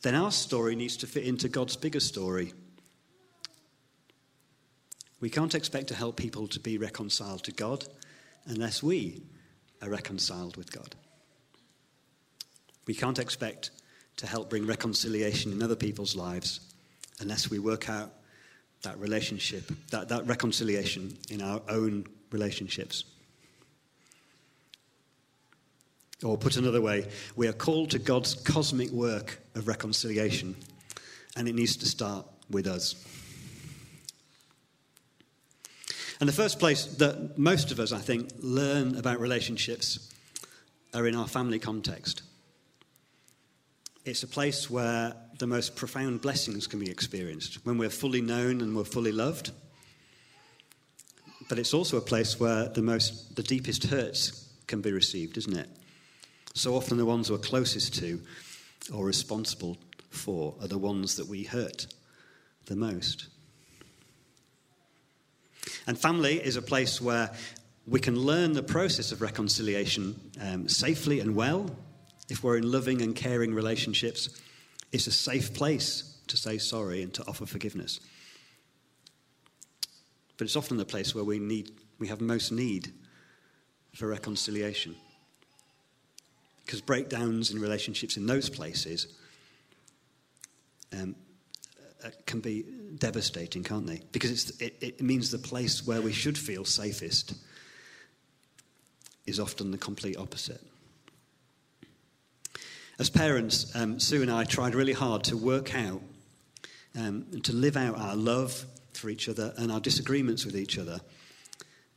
then 0.01 0.13
our 0.13 0.31
story 0.31 0.75
needs 0.75 0.97
to 0.97 1.07
fit 1.07 1.23
into 1.23 1.49
God's 1.49 1.75
bigger 1.75 1.99
story. 1.99 2.53
We 5.19 5.29
can't 5.29 5.55
expect 5.55 5.87
to 5.87 5.95
help 5.95 6.15
people 6.15 6.47
to 6.47 6.59
be 6.59 6.77
reconciled 6.77 7.43
to 7.45 7.51
God 7.51 7.85
unless 8.45 8.83
we 8.83 9.21
are 9.81 9.89
reconciled 9.89 10.57
with 10.57 10.71
God. 10.71 10.95
We 12.85 12.93
can't 12.93 13.19
expect 13.19 13.71
to 14.17 14.27
help 14.27 14.49
bring 14.49 14.65
reconciliation 14.65 15.51
in 15.51 15.61
other 15.61 15.75
people's 15.75 16.15
lives 16.15 16.59
unless 17.19 17.49
we 17.49 17.59
work 17.59 17.89
out 17.89 18.13
that 18.83 18.97
relationship, 18.99 19.71
that, 19.89 20.09
that 20.09 20.27
reconciliation 20.27 21.17
in 21.29 21.41
our 21.41 21.61
own 21.67 22.05
relationships. 22.31 23.03
Or 26.23 26.37
put 26.37 26.57
another 26.57 26.81
way, 26.81 27.07
we 27.35 27.47
are 27.47 27.53
called 27.53 27.91
to 27.91 27.99
God's 27.99 28.33
cosmic 28.33 28.89
work 28.89 29.39
of 29.55 29.67
reconciliation, 29.67 30.55
and 31.35 31.47
it 31.47 31.53
needs 31.53 31.77
to 31.77 31.85
start 31.85 32.25
with 32.49 32.65
us. 32.65 32.95
And 36.19 36.27
the 36.27 36.33
first 36.33 36.59
place 36.59 36.85
that 36.85 37.37
most 37.37 37.71
of 37.71 37.79
us, 37.79 37.91
I 37.91 37.99
think, 37.99 38.29
learn 38.39 38.95
about 38.95 39.19
relationships 39.19 40.11
are 40.93 41.07
in 41.07 41.15
our 41.15 41.27
family 41.27 41.59
context. 41.59 42.23
It's 44.03 44.23
a 44.23 44.27
place 44.27 44.69
where 44.69 45.13
the 45.37 45.47
most 45.47 45.75
profound 45.75 46.21
blessings 46.21 46.65
can 46.65 46.79
be 46.79 46.89
experienced, 46.89 47.65
when 47.65 47.77
we're 47.77 47.89
fully 47.89 48.21
known 48.21 48.61
and 48.61 48.75
we're 48.75 48.83
fully 48.83 49.11
loved. 49.11 49.51
But 51.49 51.59
it's 51.59 51.73
also 51.73 51.97
a 51.97 52.01
place 52.01 52.39
where 52.39 52.67
the 52.69 52.81
most, 52.81 53.35
the 53.35 53.43
deepest 53.43 53.85
hurts 53.85 54.49
can 54.65 54.81
be 54.81 54.91
received, 54.91 55.37
isn't 55.37 55.57
it? 55.57 55.69
So 56.53 56.75
often 56.75 56.97
the 56.97 57.05
ones 57.05 57.29
we're 57.29 57.37
closest 57.37 57.95
to 57.99 58.19
or 58.91 59.05
responsible 59.05 59.77
for 60.09 60.55
are 60.61 60.67
the 60.67 60.77
ones 60.77 61.15
that 61.17 61.27
we 61.27 61.43
hurt 61.43 61.85
the 62.65 62.75
most. 62.75 63.27
And 65.87 65.97
family 65.97 66.43
is 66.43 66.57
a 66.57 66.61
place 66.61 67.01
where 67.01 67.31
we 67.87 68.01
can 68.01 68.19
learn 68.19 68.51
the 68.51 68.61
process 68.61 69.13
of 69.13 69.21
reconciliation 69.21 70.19
um, 70.41 70.67
safely 70.67 71.21
and 71.21 71.35
well. 71.35 71.73
If 72.29 72.43
we're 72.43 72.57
in 72.57 72.69
loving 72.69 73.01
and 73.01 73.15
caring 73.15 73.53
relationships, 73.53 74.29
it's 74.91 75.07
a 75.07 75.11
safe 75.11 75.53
place 75.53 76.19
to 76.27 76.35
say 76.35 76.57
sorry 76.57 77.03
and 77.03 77.13
to 77.13 77.25
offer 77.25 77.45
forgiveness. 77.45 78.01
But 80.37 80.45
it's 80.45 80.57
often 80.57 80.75
the 80.75 80.85
place 80.85 81.15
where 81.15 81.23
we 81.23 81.39
need, 81.39 81.71
we 81.97 82.09
have 82.09 82.19
most 82.19 82.51
need 82.51 82.91
for 83.95 84.07
reconciliation. 84.07 84.95
Because 86.65 86.81
breakdowns 86.81 87.51
in 87.51 87.61
relationships 87.61 88.17
in 88.17 88.25
those 88.25 88.49
places 88.49 89.07
um, 90.91 91.15
uh, 92.03 92.09
can 92.25 92.41
be 92.41 92.65
devastating, 92.97 93.63
can't 93.63 93.85
they? 93.85 94.01
Because 94.11 94.59
it, 94.61 94.77
it 94.81 95.01
means 95.01 95.31
the 95.31 95.37
place 95.37 95.85
where 95.85 96.01
we 96.01 96.11
should 96.11 96.37
feel 96.37 96.65
safest 96.65 97.33
is 99.25 99.39
often 99.39 99.71
the 99.71 99.77
complete 99.77 100.17
opposite. 100.17 100.61
As 102.99 103.09
parents, 103.09 103.75
um, 103.75 103.99
Sue 103.99 104.21
and 104.21 104.31
I 104.31 104.43
tried 104.43 104.73
really 104.73 104.93
hard 104.93 105.23
to 105.25 105.37
work 105.37 105.75
out 105.75 106.01
um, 106.97 107.25
and 107.31 107.43
to 107.45 107.53
live 107.53 107.77
out 107.77 107.97
our 107.97 108.15
love 108.15 108.65
for 108.93 109.09
each 109.09 109.29
other 109.29 109.53
and 109.57 109.71
our 109.71 109.79
disagreements 109.79 110.45
with 110.45 110.55
each 110.55 110.79
other 110.79 110.99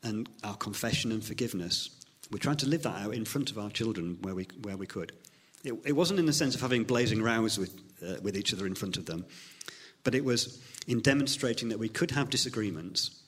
and 0.02 0.28
our 0.44 0.56
confession 0.56 1.12
and 1.12 1.24
forgiveness 1.24 1.90
we 2.30 2.38
tried 2.38 2.58
to 2.60 2.68
live 2.68 2.82
that 2.82 2.96
out 2.96 3.14
in 3.14 3.24
front 3.24 3.50
of 3.50 3.58
our 3.58 3.70
children 3.70 4.18
where 4.22 4.34
we, 4.34 4.46
where 4.62 4.76
we 4.76 4.86
could. 4.86 5.12
It, 5.64 5.74
it 5.84 5.92
wasn't 5.92 6.20
in 6.20 6.26
the 6.26 6.32
sense 6.32 6.54
of 6.54 6.60
having 6.60 6.84
blazing 6.84 7.22
rows 7.22 7.58
with, 7.58 7.74
uh, 8.06 8.20
with 8.22 8.36
each 8.36 8.54
other 8.54 8.66
in 8.66 8.74
front 8.74 8.96
of 8.96 9.06
them, 9.06 9.26
but 10.04 10.14
it 10.14 10.24
was 10.24 10.62
in 10.90 10.98
demonstrating 10.98 11.68
that 11.68 11.78
we 11.78 11.88
could 11.88 12.10
have 12.10 12.30
disagreements 12.30 13.22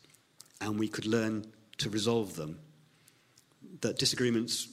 and 0.61 0.81
we 0.81 0.88
could 0.88 1.07
learn 1.07 1.44
to 1.79 1.88
resolve 1.88 2.35
them. 2.35 2.59
That 3.83 4.01
disagreements 4.01 4.66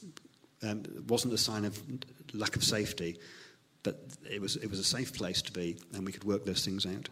um, 0.64 0.84
wasn't 1.08 1.36
a 1.36 1.38
sign 1.38 1.66
of 1.66 1.80
lack 2.34 2.56
of 2.56 2.64
safety, 2.64 3.20
but 3.84 4.02
it 4.28 4.42
was, 4.42 4.56
it 4.56 4.72
was 4.72 4.80
a 4.80 4.84
safe 4.84 5.14
place 5.14 5.44
to 5.44 5.52
be, 5.52 5.78
and 5.94 6.04
we 6.04 6.12
could 6.12 6.24
work 6.24 6.46
those 6.46 6.66
things 6.66 6.88
out. 6.88 7.10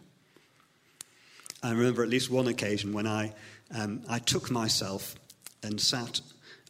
I 1.62 1.70
remember 1.70 2.02
at 2.02 2.08
least 2.08 2.28
one 2.28 2.48
occasion 2.48 2.92
when 2.92 3.06
I, 3.06 3.32
um, 3.72 4.02
I 4.08 4.18
took 4.18 4.50
myself 4.50 5.14
and 5.62 5.80
sat 5.80 6.20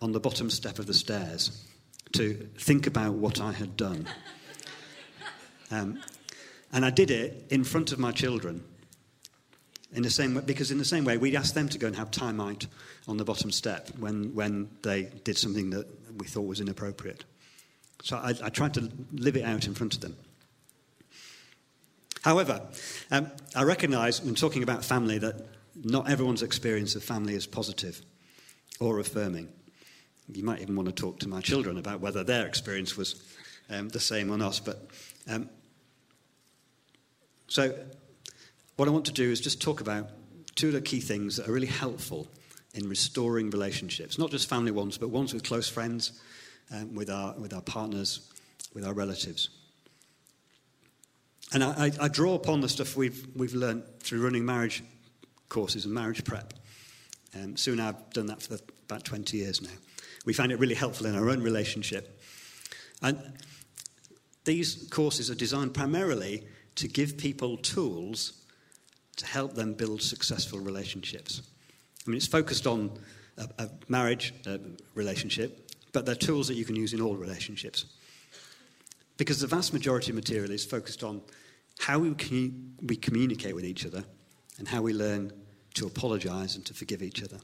on 0.03 0.13
the 0.13 0.21
bottom 0.21 0.51
step 0.51 0.79
of 0.79 0.85
the 0.85 0.93
stairs 0.93 1.65
to 2.13 2.35
think 2.59 2.87
about 2.87 3.15
what 3.15 3.41
I 3.41 3.53
had 3.53 3.75
done. 3.75 4.07
Um, 5.71 6.01
and 6.73 6.83
I 6.83 6.89
did 6.89 7.11
it 7.11 7.45
in 7.51 7.63
front 7.63 7.93
of 7.93 7.99
my 7.99 8.11
children. 8.11 8.65
In 9.93 10.03
the 10.03 10.11
same 10.11 10.35
way, 10.35 10.43
because 10.45 10.71
in 10.71 10.77
the 10.77 10.85
same 10.85 11.05
way, 11.05 11.17
we 11.17 11.35
asked 11.35 11.55
them 11.55 11.69
to 11.71 11.79
go 11.79 11.87
and 11.87 11.97
have 11.97 12.11
time 12.11 12.41
out 12.41 12.67
on 13.07 13.17
the 13.17 13.25
bottom 13.25 13.51
step 13.51 13.89
when, 13.99 14.35
when 14.35 14.69
they 14.83 15.05
did 15.25 15.39
something 15.39 15.71
that 15.71 15.87
we 16.19 16.27
thought 16.27 16.43
was 16.47 16.61
inappropriate. 16.61 17.25
So 18.03 18.17
I, 18.17 18.35
I 18.43 18.49
tried 18.51 18.75
to 18.75 18.91
live 19.13 19.37
it 19.37 19.45
out 19.45 19.67
in 19.67 19.75
front 19.75 19.95
of 19.95 20.01
them. 20.01 20.17
However, 22.23 22.61
um, 23.11 23.31
I 23.57 23.63
recognize 23.63 24.23
when 24.23 24.35
talking 24.35 24.63
about 24.63 24.85
family 24.85 25.19
that 25.19 25.47
not 25.83 26.11
everyone's 26.11 26.43
experience 26.43 26.95
of 26.95 27.03
family 27.03 27.35
is 27.35 27.47
positive 27.47 28.03
or 28.81 28.99
affirming. 28.99 29.49
You 30.31 30.45
might 30.45 30.61
even 30.61 30.77
want 30.77 30.89
to 30.89 30.95
talk 30.95 31.21
to 31.21 31.29
my 31.29 31.41
children 31.41 31.79
about 31.79 32.01
whether 32.01 32.23
their 32.23 32.47
experience 32.47 32.97
was 32.97 33.23
um, 33.71 33.89
the 33.89 34.01
same 34.01 34.31
or 34.31 34.37
not. 34.37 34.61
But 34.65 34.87
um, 35.29 35.49
so, 37.47 37.75
what 38.79 38.89
I 38.89 38.91
want 38.91 39.05
to 39.05 39.13
do 39.13 39.31
is 39.31 39.41
just 39.41 39.61
talk 39.61 39.83
about 39.83 40.09
two 40.55 40.69
of 40.69 40.73
the 40.73 40.81
key 40.81 41.01
things 41.01 41.37
that 41.37 41.49
are 41.49 41.53
really 41.53 41.67
helpful 41.67 42.27
in 42.73 42.89
restoring 42.89 43.51
relationships, 43.51 44.19
not 44.19 44.31
just 44.31 44.49
family 44.49 44.71
ones, 44.71 44.97
but 44.97 45.11
ones 45.11 45.35
with 45.35 45.45
close 45.45 45.69
friends, 45.69 46.13
um, 46.73 46.95
with, 46.95 47.11
our, 47.11 47.35
with 47.35 47.53
our 47.53 47.61
partners, 47.61 48.33
with 48.73 48.87
our 48.87 48.95
relatives. 48.95 49.51
And 51.53 51.63
I, 51.63 51.93
I, 52.01 52.09
draw 52.09 52.35
upon 52.35 52.61
the 52.61 52.69
stuff 52.69 52.97
we've, 52.97 53.27
we've 53.35 53.55
learned 53.55 53.83
through 54.01 54.23
running 54.23 54.47
marriage 54.47 54.83
courses 55.51 55.85
and 55.85 55.93
marriage 55.93 56.25
prep. 56.25 56.55
Um, 57.35 57.57
Sue 57.57 57.73
and 57.73 57.83
I've 57.83 58.11
done 58.11 58.27
that 58.27 58.43
for 58.43 58.59
about 58.87 59.05
20 59.05 59.37
years 59.37 59.61
now 59.61 59.71
we 60.29 60.35
find 60.35 60.53
it 60.53 60.59
really 60.59 60.75
helpful 60.75 61.07
in 61.07 61.17
our 61.17 61.31
own 61.31 61.43
relationship. 61.43 62.21
And 63.01 63.19
these 64.45 64.87
courses 64.91 65.31
are 65.31 65.35
designed 65.35 65.73
primarily 65.73 66.47
to 66.75 66.87
give 66.87 67.17
people 67.17 67.57
tools 67.57 68.45
to 69.19 69.27
help 69.27 69.55
them 69.55 69.75
build 69.75 70.01
successful 70.01 70.59
relationships. 70.59 71.43
I 72.07 72.11
mean, 72.11 72.17
it's 72.17 72.27
focused 72.27 72.67
on 72.67 72.91
a, 73.37 73.49
a 73.59 73.69
marriage 73.89 74.33
a 74.47 74.59
relationship, 74.95 75.71
but 75.93 76.07
they're 76.07 76.15
tools 76.15 76.49
that 76.49 76.55
you 76.55 76.65
can 76.65 76.77
use 76.77 76.95
in 76.95 77.01
all 77.01 77.17
relationships. 77.17 77.85
Because 79.17 79.41
the 79.41 79.47
vast 79.47 79.73
majority 79.73 80.11
of 80.11 80.17
material 80.17 80.51
is 80.51 80.65
focused 80.65 81.03
on 81.03 81.21
how 81.79 81.99
we, 81.99 82.15
we 82.83 82.97
communicate 82.97 83.55
with 83.55 83.65
each 83.65 83.85
other 83.85 84.05
and 84.59 84.67
how 84.67 84.81
we 84.81 84.93
learn 84.93 85.33
to 85.75 85.87
apologize 85.87 86.57
and 86.57 86.65
to 86.67 86.75
forgive 86.75 87.03
each 87.03 87.23
other. 87.23 87.39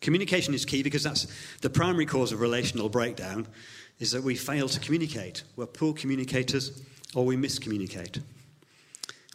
Communication 0.00 0.54
is 0.54 0.64
key 0.64 0.82
because 0.82 1.02
that's 1.02 1.26
the 1.60 1.70
primary 1.70 2.06
cause 2.06 2.32
of 2.32 2.40
relational 2.40 2.88
breakdown 2.88 3.46
is 3.98 4.12
that 4.12 4.22
we 4.22 4.36
fail 4.36 4.68
to 4.68 4.80
communicate. 4.80 5.42
We're 5.56 5.66
poor 5.66 5.92
communicators 5.92 6.82
or 7.14 7.24
we 7.24 7.36
miscommunicate. 7.36 8.22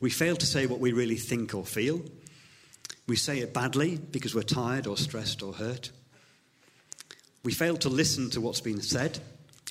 We 0.04 0.10
fail 0.10 0.36
to 0.36 0.46
say 0.46 0.66
what 0.66 0.82
we 0.82 0.92
really 0.92 1.16
think 1.16 1.56
or 1.56 1.66
feel. 1.66 2.02
We 3.08 3.16
say 3.16 3.40
it 3.40 3.54
badly 3.54 3.96
because 3.96 4.36
we're 4.36 4.42
tired 4.42 4.86
or 4.86 4.98
stressed 4.98 5.42
or 5.42 5.54
hurt. 5.54 5.92
We 7.46 7.54
fail 7.54 7.78
to 7.78 7.88
listen 7.88 8.30
to 8.32 8.42
what's 8.42 8.60
been 8.60 8.82
said. 8.82 9.20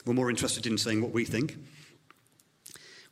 We're 0.07 0.15
more 0.15 0.31
interested 0.31 0.67
in 0.67 0.79
saying 0.79 1.03
what 1.03 1.13
we 1.13 1.27
think. 1.27 1.59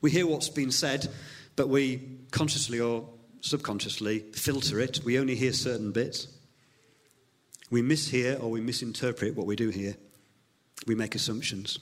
We 0.01 0.11
hear 0.11 0.27
what's 0.27 0.49
been 0.49 0.71
said, 0.71 1.09
but 1.57 1.69
we 1.69 2.21
consciously 2.31 2.81
or 2.81 3.07
subconsciously 3.43 4.21
filter 4.33 4.81
it. 4.81 5.05
We 5.05 5.19
only 5.19 5.35
hear 5.35 5.53
certain 5.53 5.93
bits. 5.93 6.27
We 7.71 7.83
mishear 7.83 8.43
or 8.43 8.51
we 8.51 8.63
misinterpret 8.63 9.37
what 9.37 9.47
we 9.47 9.57
do 9.57 9.69
hear. 9.69 9.95
We 10.87 10.95
make 10.95 11.15
assumptions. 11.15 11.81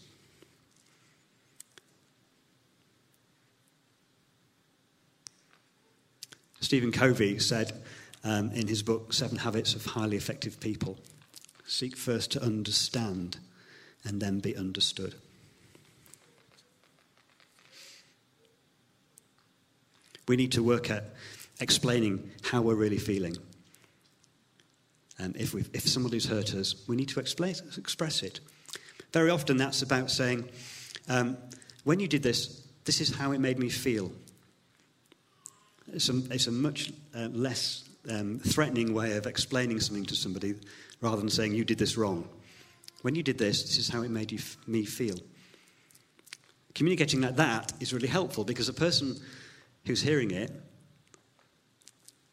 Stephen 6.60 6.92
Covey 6.92 7.38
said 7.38 7.72
um, 8.24 8.50
in 8.52 8.66
his 8.66 8.82
book, 8.82 9.12
Seven 9.12 9.38
Habits 9.38 9.74
of 9.74 9.84
Highly 9.84 10.16
Effective 10.16 10.58
People 10.60 10.98
seek 11.66 11.96
first 11.96 12.32
to 12.32 12.42
understand 12.42 13.38
and 14.04 14.20
then 14.20 14.40
be 14.40 14.56
understood. 14.56 15.14
We 20.26 20.36
need 20.36 20.52
to 20.52 20.62
work 20.62 20.90
at 20.90 21.04
explaining 21.60 22.30
how 22.42 22.62
we're 22.62 22.74
really 22.74 22.98
feeling. 22.98 23.36
Um, 25.18 25.34
if, 25.36 25.54
if 25.54 25.88
somebody's 25.88 26.26
hurt 26.26 26.54
us, 26.54 26.74
we 26.86 26.96
need 26.96 27.08
to 27.10 27.20
explain, 27.20 27.54
express 27.76 28.22
it. 28.22 28.40
Very 29.12 29.30
often 29.30 29.56
that's 29.56 29.82
about 29.82 30.10
saying, 30.10 30.48
um, 31.08 31.36
when 31.84 31.98
you 31.98 32.06
did 32.08 32.22
this, 32.22 32.66
this 32.84 33.00
is 33.00 33.14
how 33.14 33.32
it 33.32 33.40
made 33.40 33.58
me 33.58 33.68
feel. 33.68 34.12
It's 35.92 36.08
a, 36.08 36.16
it's 36.30 36.46
a 36.46 36.52
much 36.52 36.92
uh, 37.14 37.28
less 37.32 37.88
um, 38.10 38.38
threatening 38.40 38.94
way 38.94 39.16
of 39.16 39.26
explaining 39.26 39.80
something 39.80 40.04
to 40.06 40.14
somebody 40.14 40.54
rather 41.00 41.16
than 41.16 41.30
saying, 41.30 41.54
you 41.54 41.64
did 41.64 41.78
this 41.78 41.96
wrong. 41.96 42.28
When 43.02 43.14
you 43.14 43.22
did 43.22 43.38
this, 43.38 43.62
this 43.62 43.78
is 43.78 43.88
how 43.88 44.02
it 44.02 44.10
made 44.10 44.32
you, 44.32 44.38
me 44.66 44.84
feel. 44.84 45.16
Communicating 46.74 47.20
like 47.20 47.36
that 47.36 47.72
is 47.80 47.92
really 47.92 48.08
helpful 48.08 48.44
because 48.44 48.68
a 48.68 48.74
person 48.74 49.16
who's 49.86 50.02
hearing 50.02 50.30
it 50.30 50.50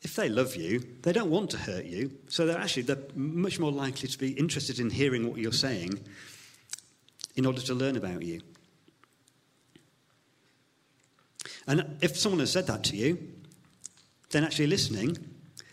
if 0.06 0.16
they 0.16 0.30
love 0.30 0.56
you, 0.56 0.84
they 1.02 1.12
don't 1.12 1.32
want 1.32 1.50
to 1.50 1.58
hurt 1.58 1.86
you. 1.86 2.12
So 2.28 2.46
they're 2.46 2.60
actually 2.60 2.84
they're 2.84 3.02
much 3.16 3.58
more 3.58 3.72
likely 3.72 4.08
to 4.08 4.18
be 4.20 4.34
interested 4.34 4.80
in 4.80 4.92
hearing 4.92 5.28
what 5.28 5.40
you're 5.40 5.52
saying 5.52 6.00
in 7.36 7.44
order 7.48 7.60
to 7.62 7.74
learn 7.74 7.98
about 7.98 8.22
you. 8.22 8.42
And 11.66 11.98
if 12.02 12.16
someone 12.16 12.40
has 12.40 12.52
said 12.52 12.68
that 12.68 12.84
to 12.84 12.96
you, 12.96 13.18
then 14.36 14.44
actually 14.44 14.68
listening 14.68 15.18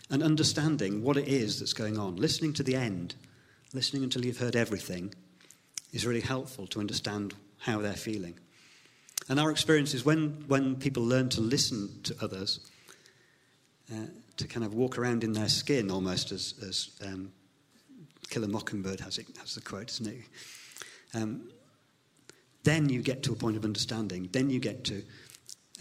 and 0.09 0.23
understanding 0.23 1.03
what 1.03 1.17
it 1.17 1.27
is 1.27 1.59
that's 1.59 1.73
going 1.73 1.97
on, 1.97 2.15
listening 2.15 2.53
to 2.53 2.63
the 2.63 2.77
end, 2.77 3.13
listening 3.73 4.05
until 4.05 4.23
you've 4.23 4.37
heard 4.37 4.55
everything, 4.55 5.13
is 5.91 6.05
really 6.05 6.21
helpful 6.21 6.65
to 6.65 6.79
understand 6.79 7.33
how 7.57 7.79
they're 7.79 7.91
feeling. 7.91 8.39
And 9.27 9.37
our 9.37 9.51
experience 9.51 9.93
is 9.93 10.05
when, 10.05 10.45
when 10.47 10.77
people 10.77 11.03
learn 11.03 11.27
to 11.29 11.41
listen 11.41 11.89
to 12.03 12.15
others, 12.21 12.61
uh, 13.91 14.05
to 14.37 14.47
kind 14.47 14.65
of 14.65 14.73
walk 14.73 14.97
around 14.97 15.25
in 15.25 15.33
their 15.33 15.49
skin 15.49 15.91
almost, 15.91 16.31
as, 16.31 16.53
as 16.65 16.91
um, 17.05 17.33
Kill 18.29 18.45
a 18.45 18.47
Mockingbird 18.47 19.01
has, 19.01 19.17
it, 19.17 19.27
has 19.41 19.55
the 19.55 19.61
quote, 19.61 19.89
isn't 19.89 20.07
it? 20.07 20.21
Um, 21.13 21.49
then 22.63 22.87
you 22.87 23.01
get 23.01 23.23
to 23.23 23.33
a 23.33 23.35
point 23.35 23.57
of 23.57 23.65
understanding. 23.65 24.29
Then 24.31 24.49
you 24.49 24.61
get 24.61 24.85
to 24.85 25.03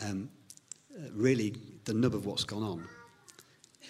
um, 0.05 0.31
really 1.13 1.55
the 1.85 1.95
nub 1.95 2.15
of 2.15 2.27
what's 2.27 2.45
gone 2.45 2.63
on. 2.63 2.89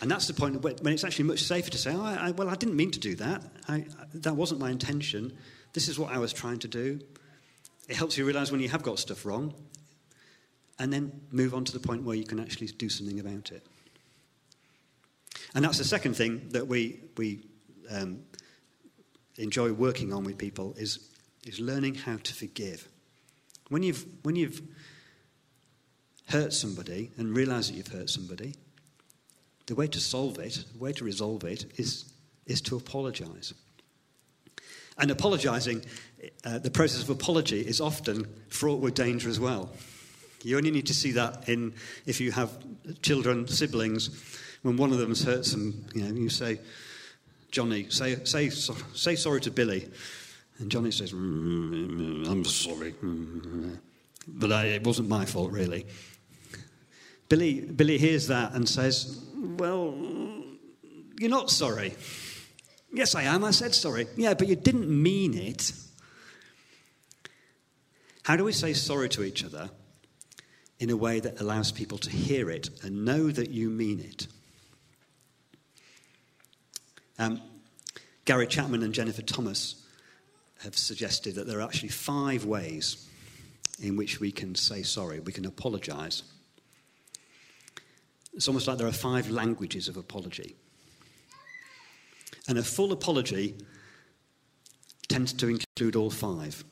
And 0.00 0.10
that's 0.10 0.26
the 0.26 0.34
point 0.34 0.60
when 0.62 0.92
it's 0.92 1.04
actually 1.04 1.26
much 1.26 1.44
safer 1.44 1.70
to 1.70 1.78
say, 1.78 1.92
oh, 1.94 2.02
I, 2.02 2.32
well, 2.32 2.48
I 2.48 2.54
didn't 2.54 2.76
mean 2.76 2.90
to 2.90 2.98
do 2.98 3.14
that. 3.16 3.44
I, 3.68 3.84
that 4.14 4.34
wasn't 4.34 4.60
my 4.60 4.70
intention. 4.70 5.32
This 5.74 5.88
is 5.88 5.98
what 5.98 6.12
I 6.12 6.18
was 6.18 6.32
trying 6.32 6.58
to 6.60 6.68
do. 6.68 7.00
It 7.88 7.96
helps 7.96 8.16
you 8.16 8.24
realize 8.24 8.50
when 8.50 8.60
you 8.60 8.68
have 8.68 8.82
got 8.82 8.98
stuff 8.98 9.24
wrong 9.24 9.54
and 10.78 10.92
then 10.92 11.20
move 11.30 11.54
on 11.54 11.64
to 11.64 11.72
the 11.72 11.80
point 11.80 12.02
where 12.02 12.16
you 12.16 12.24
can 12.24 12.40
actually 12.40 12.66
do 12.68 12.88
something 12.88 13.20
about 13.20 13.52
it. 13.52 13.64
And 15.54 15.64
that's 15.64 15.78
the 15.78 15.84
second 15.84 16.14
thing 16.14 16.48
that 16.50 16.66
we, 16.66 17.00
we 17.16 17.44
um, 17.90 18.22
enjoy 19.36 19.72
working 19.72 20.12
on 20.12 20.24
with 20.24 20.38
people 20.38 20.74
is, 20.76 21.10
is 21.46 21.60
learning 21.60 21.96
how 21.96 22.16
to 22.16 22.34
forgive. 22.34 22.88
When 23.68 23.82
you've, 23.82 24.04
when 24.22 24.36
you've 24.36 24.62
hurt 26.32 26.52
somebody 26.52 27.10
and 27.18 27.36
realize 27.36 27.68
that 27.68 27.76
you've 27.76 27.88
hurt 27.88 28.08
somebody, 28.08 28.54
the 29.66 29.74
way 29.74 29.86
to 29.86 30.00
solve 30.00 30.38
it, 30.38 30.64
the 30.72 30.78
way 30.78 30.92
to 30.92 31.04
resolve 31.04 31.44
it, 31.44 31.66
is, 31.78 32.12
is 32.46 32.60
to 32.62 32.76
apologize. 32.76 33.54
And 34.98 35.10
apologizing, 35.10 35.84
uh, 36.44 36.58
the 36.58 36.70
process 36.70 37.02
of 37.02 37.10
apology 37.10 37.60
is 37.60 37.80
often 37.80 38.26
fraught 38.48 38.80
with 38.80 38.94
danger 38.94 39.28
as 39.28 39.38
well. 39.38 39.70
You 40.42 40.56
only 40.56 40.70
need 40.70 40.86
to 40.86 40.94
see 40.94 41.12
that 41.12 41.48
in 41.48 41.74
if 42.06 42.20
you 42.20 42.32
have 42.32 42.50
children, 43.02 43.46
siblings, 43.46 44.10
when 44.62 44.76
one 44.76 44.92
of 44.92 44.98
them's 44.98 45.24
hurt 45.24 45.44
some, 45.44 45.84
you 45.94 46.02
know, 46.02 46.14
you 46.14 46.28
say, 46.28 46.58
Johnny, 47.50 47.90
say, 47.90 48.16
say, 48.24 48.48
say 48.48 49.16
sorry 49.16 49.40
to 49.42 49.50
Billy. 49.50 49.88
And 50.58 50.70
Johnny 50.70 50.90
says, 50.90 51.12
mm, 51.12 51.18
mm, 51.18 51.90
mm, 51.90 52.24
mm 52.24 52.28
I'm 52.28 52.44
sorry. 52.44 52.94
But 54.26 54.52
I, 54.52 54.66
it 54.66 54.86
wasn't 54.86 55.08
my 55.08 55.24
fault, 55.24 55.50
really. 55.50 55.86
Billy, 57.32 57.62
Billy 57.62 57.96
hears 57.96 58.26
that 58.26 58.52
and 58.52 58.68
says, 58.68 59.24
Well, 59.34 59.94
you're 61.18 61.30
not 61.30 61.48
sorry. 61.48 61.94
Yes, 62.92 63.14
I 63.14 63.22
am. 63.22 63.42
I 63.42 63.52
said 63.52 63.74
sorry. 63.74 64.06
Yeah, 64.16 64.34
but 64.34 64.48
you 64.48 64.54
didn't 64.54 64.86
mean 64.86 65.32
it. 65.32 65.72
How 68.24 68.36
do 68.36 68.44
we 68.44 68.52
say 68.52 68.74
sorry 68.74 69.08
to 69.08 69.22
each 69.22 69.46
other 69.46 69.70
in 70.78 70.90
a 70.90 70.96
way 70.98 71.20
that 71.20 71.40
allows 71.40 71.72
people 71.72 71.96
to 71.96 72.10
hear 72.10 72.50
it 72.50 72.68
and 72.82 73.06
know 73.06 73.30
that 73.30 73.48
you 73.48 73.70
mean 73.70 74.00
it? 74.00 74.26
Um, 77.18 77.40
Gary 78.26 78.46
Chapman 78.46 78.82
and 78.82 78.92
Jennifer 78.92 79.22
Thomas 79.22 79.86
have 80.64 80.76
suggested 80.76 81.36
that 81.36 81.46
there 81.46 81.60
are 81.60 81.66
actually 81.66 81.88
five 81.88 82.44
ways 82.44 83.08
in 83.80 83.96
which 83.96 84.20
we 84.20 84.30
can 84.30 84.54
say 84.54 84.82
sorry, 84.82 85.20
we 85.20 85.32
can 85.32 85.46
apologize. 85.46 86.24
It's 88.34 88.48
almost 88.48 88.66
like 88.66 88.78
there 88.78 88.86
are 88.86 88.92
five 88.92 89.30
languages 89.30 89.88
of 89.88 89.96
apology. 89.96 90.56
And 92.48 92.58
a 92.58 92.62
full 92.62 92.92
apology 92.92 93.56
tends 95.08 95.32
to 95.34 95.48
include 95.48 95.96
all 95.96 96.10
five. 96.10 96.64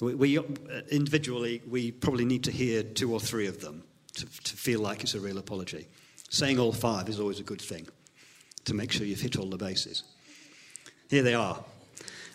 We, 0.00 0.14
we, 0.14 0.38
uh, 0.38 0.42
individually, 0.90 1.62
we 1.68 1.90
probably 1.90 2.24
need 2.24 2.44
to 2.44 2.50
hear 2.50 2.82
two 2.82 3.12
or 3.12 3.20
three 3.20 3.46
of 3.46 3.60
them 3.60 3.84
to, 4.14 4.26
to 4.26 4.56
feel 4.56 4.80
like 4.80 5.02
it's 5.02 5.14
a 5.14 5.20
real 5.20 5.38
apology. 5.38 5.88
Saying 6.30 6.58
all 6.58 6.72
five 6.72 7.08
is 7.08 7.18
always 7.18 7.40
a 7.40 7.44
good 7.44 7.60
thing 7.60 7.88
to 8.64 8.74
make 8.74 8.92
sure 8.92 9.06
you've 9.06 9.20
hit 9.20 9.36
all 9.36 9.48
the 9.48 9.56
bases. 9.56 10.04
Here 11.08 11.22
they 11.22 11.34
are. 11.34 11.62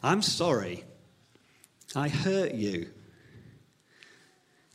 I'm 0.03 0.21
sorry. 0.21 0.83
I 1.95 2.09
hurt 2.09 2.53
you. 2.53 2.89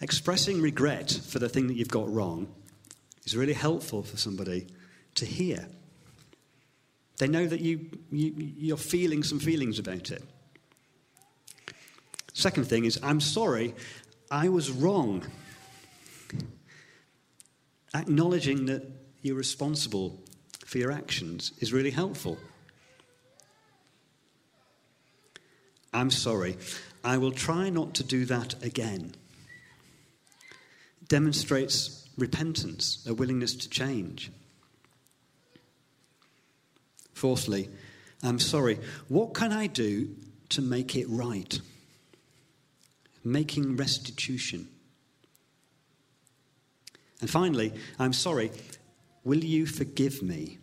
Expressing 0.00 0.62
regret 0.62 1.10
for 1.10 1.38
the 1.38 1.48
thing 1.48 1.66
that 1.66 1.74
you've 1.74 1.88
got 1.88 2.10
wrong 2.10 2.48
is 3.30 3.36
really 3.36 3.52
helpful 3.52 4.02
for 4.02 4.16
somebody 4.16 4.66
to 5.14 5.24
hear. 5.24 5.68
They 7.18 7.28
know 7.28 7.46
that 7.46 7.60
you, 7.60 7.88
you, 8.10 8.34
you're 8.36 8.76
feeling 8.76 9.22
some 9.22 9.38
feelings 9.38 9.78
about 9.78 10.10
it. 10.10 10.24
Second 12.32 12.64
thing 12.64 12.86
is, 12.86 12.98
I'm 13.04 13.20
sorry, 13.20 13.74
I 14.32 14.48
was 14.48 14.72
wrong. 14.72 15.22
Acknowledging 17.94 18.66
that 18.66 18.82
you're 19.22 19.36
responsible 19.36 20.18
for 20.64 20.78
your 20.78 20.90
actions 20.90 21.52
is 21.60 21.72
really 21.72 21.90
helpful. 21.90 22.36
I'm 25.92 26.10
sorry. 26.10 26.56
I 27.04 27.18
will 27.18 27.32
try 27.32 27.70
not 27.70 27.94
to 27.94 28.02
do 28.02 28.24
that 28.24 28.60
again. 28.64 29.14
Demonstrates 31.06 31.99
repentance, 32.20 33.04
a 33.08 33.14
willingness 33.14 33.54
to 33.54 33.68
change. 33.68 34.30
Fourthly, 37.14 37.68
I'm 38.22 38.38
sorry. 38.38 38.78
What 39.08 39.34
can 39.34 39.52
I 39.52 39.66
do 39.66 40.14
to 40.50 40.62
make 40.62 40.96
it 40.96 41.06
right? 41.08 41.60
Making 43.24 43.76
restitution. 43.76 44.68
And 47.20 47.28
finally, 47.28 47.72
I'm 47.98 48.12
sorry. 48.12 48.50
Will 49.24 49.44
you 49.44 49.66
forgive 49.66 50.22
me? 50.22 50.58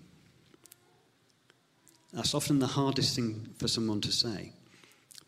That's 2.13 2.34
often 2.34 2.60
the 2.60 2.67
hardest 2.67 3.15
thing 3.15 3.50
for 3.58 3.67
someone 3.67 4.02
to 4.02 4.12
say 4.12 4.54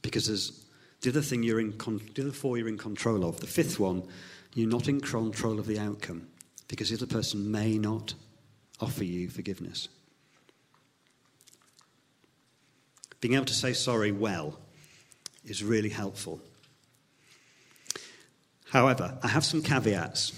because 0.02 0.28
there's 0.28 0.66
the 1.02 1.22
thing 1.22 1.44
you're 1.44 1.60
in 1.60 1.74
con- 1.74 2.02
the 2.14 2.34
four 2.34 2.58
you're 2.58 2.68
in 2.68 2.78
control 2.78 3.26
of. 3.26 3.40
The 3.40 3.48
fifth 3.48 3.80
one, 3.80 4.04
you're 4.54 4.70
not 4.70 4.88
in 4.88 5.00
control 5.00 5.60
of 5.60 5.66
the 5.66 5.80
outcome 5.80 6.28
because 6.68 6.90
the 6.90 6.96
other 6.96 7.08
person 7.08 7.52
may 7.52 7.78
not 7.78 8.14
offer 8.80 9.04
you 9.04 9.30
forgiveness. 9.30 9.88
Being 13.22 13.34
able 13.34 13.46
to 13.46 13.54
say 13.54 13.74
sorry 13.74 14.12
well 14.12 14.60
is 15.46 15.64
really 15.64 15.90
helpful. 15.90 16.42
However, 18.70 19.18
I 19.24 19.28
have 19.28 19.44
some 19.44 19.62
caveats. 19.62 20.32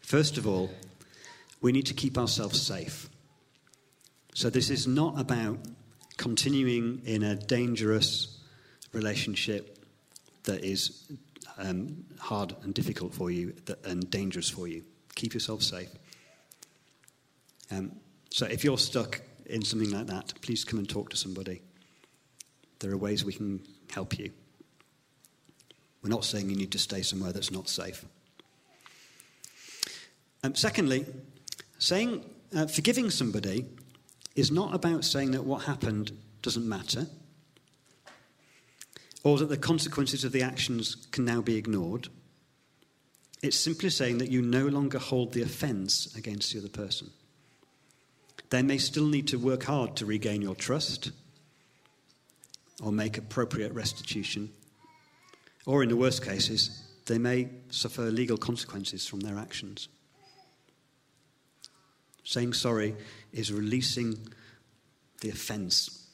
First 0.00 0.38
of 0.38 0.46
all, 0.46 0.70
we 1.60 1.72
need 1.72 1.86
to 1.86 1.94
keep 1.94 2.16
ourselves 2.16 2.60
safe. 2.62 3.08
So, 4.34 4.50
this 4.50 4.70
is 4.70 4.86
not 4.86 5.18
about 5.18 5.58
continuing 6.16 7.02
in 7.04 7.22
a 7.22 7.34
dangerous 7.34 8.38
relationship 8.92 9.78
that 10.44 10.64
is 10.64 11.10
um, 11.58 12.04
hard 12.18 12.54
and 12.62 12.74
difficult 12.74 13.14
for 13.14 13.30
you 13.30 13.54
and 13.84 14.10
dangerous 14.10 14.48
for 14.48 14.68
you. 14.68 14.82
Keep 15.14 15.34
yourself 15.34 15.62
safe. 15.62 15.90
Um, 17.70 17.92
so 18.30 18.46
if 18.46 18.64
you're 18.64 18.78
stuck 18.78 19.20
in 19.46 19.62
something 19.64 19.90
like 19.90 20.06
that, 20.06 20.34
please 20.42 20.64
come 20.64 20.78
and 20.78 20.88
talk 20.88 21.10
to 21.10 21.16
somebody. 21.16 21.62
There 22.80 22.90
are 22.90 22.96
ways 22.96 23.24
we 23.24 23.32
can 23.32 23.60
help 23.90 24.18
you. 24.18 24.32
We're 26.02 26.10
not 26.10 26.24
saying 26.24 26.50
you 26.50 26.56
need 26.56 26.72
to 26.72 26.78
stay 26.78 27.02
somewhere 27.02 27.32
that's 27.32 27.50
not 27.50 27.68
safe. 27.68 28.04
Um, 30.42 30.54
secondly, 30.54 31.06
saying 31.78 32.24
uh, 32.54 32.66
forgiving 32.66 33.10
somebody 33.10 33.64
is 34.34 34.50
not 34.50 34.74
about 34.74 35.04
saying 35.04 35.30
that 35.32 35.44
what 35.44 35.64
happened 35.64 36.12
doesn't 36.42 36.68
matter 36.68 37.06
or 39.22 39.38
that 39.38 39.48
the 39.48 39.56
consequences 39.56 40.24
of 40.24 40.32
the 40.32 40.42
actions 40.42 41.06
can 41.10 41.24
now 41.24 41.40
be 41.40 41.56
ignored. 41.56 42.08
It's 43.42 43.58
simply 43.58 43.90
saying 43.90 44.18
that 44.18 44.30
you 44.30 44.42
no 44.42 44.66
longer 44.66 44.98
hold 44.98 45.32
the 45.32 45.42
offence 45.42 46.14
against 46.14 46.52
the 46.52 46.58
other 46.58 46.68
person. 46.68 47.10
They 48.50 48.62
may 48.62 48.78
still 48.78 49.06
need 49.06 49.28
to 49.28 49.38
work 49.38 49.64
hard 49.64 49.96
to 49.96 50.06
regain 50.06 50.42
your 50.42 50.54
trust 50.54 51.10
or 52.82 52.92
make 52.92 53.16
appropriate 53.16 53.72
restitution, 53.72 54.50
or 55.64 55.82
in 55.82 55.88
the 55.88 55.96
worst 55.96 56.24
cases, 56.24 56.82
they 57.06 57.18
may 57.18 57.48
suffer 57.70 58.02
legal 58.02 58.36
consequences 58.36 59.06
from 59.06 59.20
their 59.20 59.38
actions. 59.38 59.88
Saying 62.24 62.54
sorry 62.54 62.96
is 63.32 63.52
releasing 63.52 64.18
the 65.20 65.30
offence, 65.30 66.06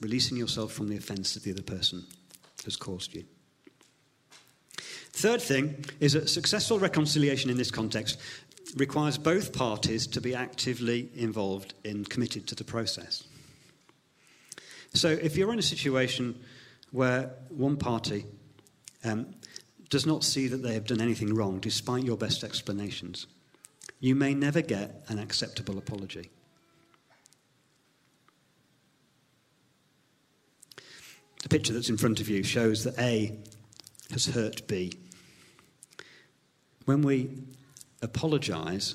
releasing 0.00 0.36
yourself 0.36 0.72
from 0.72 0.88
the 0.88 0.96
offence 0.96 1.34
that 1.34 1.42
the 1.42 1.52
other 1.52 1.62
person 1.62 2.04
has 2.64 2.76
caused 2.76 3.14
you. 3.14 3.24
Third 5.12 5.40
thing 5.40 5.84
is 6.00 6.14
that 6.14 6.28
successful 6.28 6.78
reconciliation 6.78 7.50
in 7.50 7.56
this 7.56 7.70
context 7.70 8.18
requires 8.76 9.16
both 9.16 9.52
parties 9.52 10.06
to 10.08 10.20
be 10.20 10.34
actively 10.34 11.08
involved 11.14 11.74
and 11.84 12.08
committed 12.08 12.46
to 12.48 12.54
the 12.54 12.64
process. 12.64 13.22
So 14.94 15.08
if 15.08 15.36
you're 15.36 15.52
in 15.52 15.58
a 15.58 15.62
situation 15.62 16.40
where 16.90 17.30
one 17.48 17.76
party 17.76 18.24
um, 19.04 19.34
does 19.90 20.06
not 20.06 20.24
see 20.24 20.48
that 20.48 20.62
they 20.62 20.74
have 20.74 20.86
done 20.86 21.00
anything 21.00 21.34
wrong 21.34 21.60
despite 21.60 22.04
your 22.04 22.16
best 22.16 22.42
explanations, 22.42 23.26
you 24.04 24.14
may 24.14 24.34
never 24.34 24.60
get 24.60 25.02
an 25.08 25.18
acceptable 25.18 25.78
apology. 25.78 26.28
The 31.42 31.48
picture 31.48 31.72
that's 31.72 31.88
in 31.88 31.96
front 31.96 32.20
of 32.20 32.28
you 32.28 32.42
shows 32.42 32.84
that 32.84 32.98
A 32.98 33.34
has 34.10 34.26
hurt 34.26 34.68
B. 34.68 34.92
When 36.84 37.00
we 37.00 37.30
apologize 38.02 38.94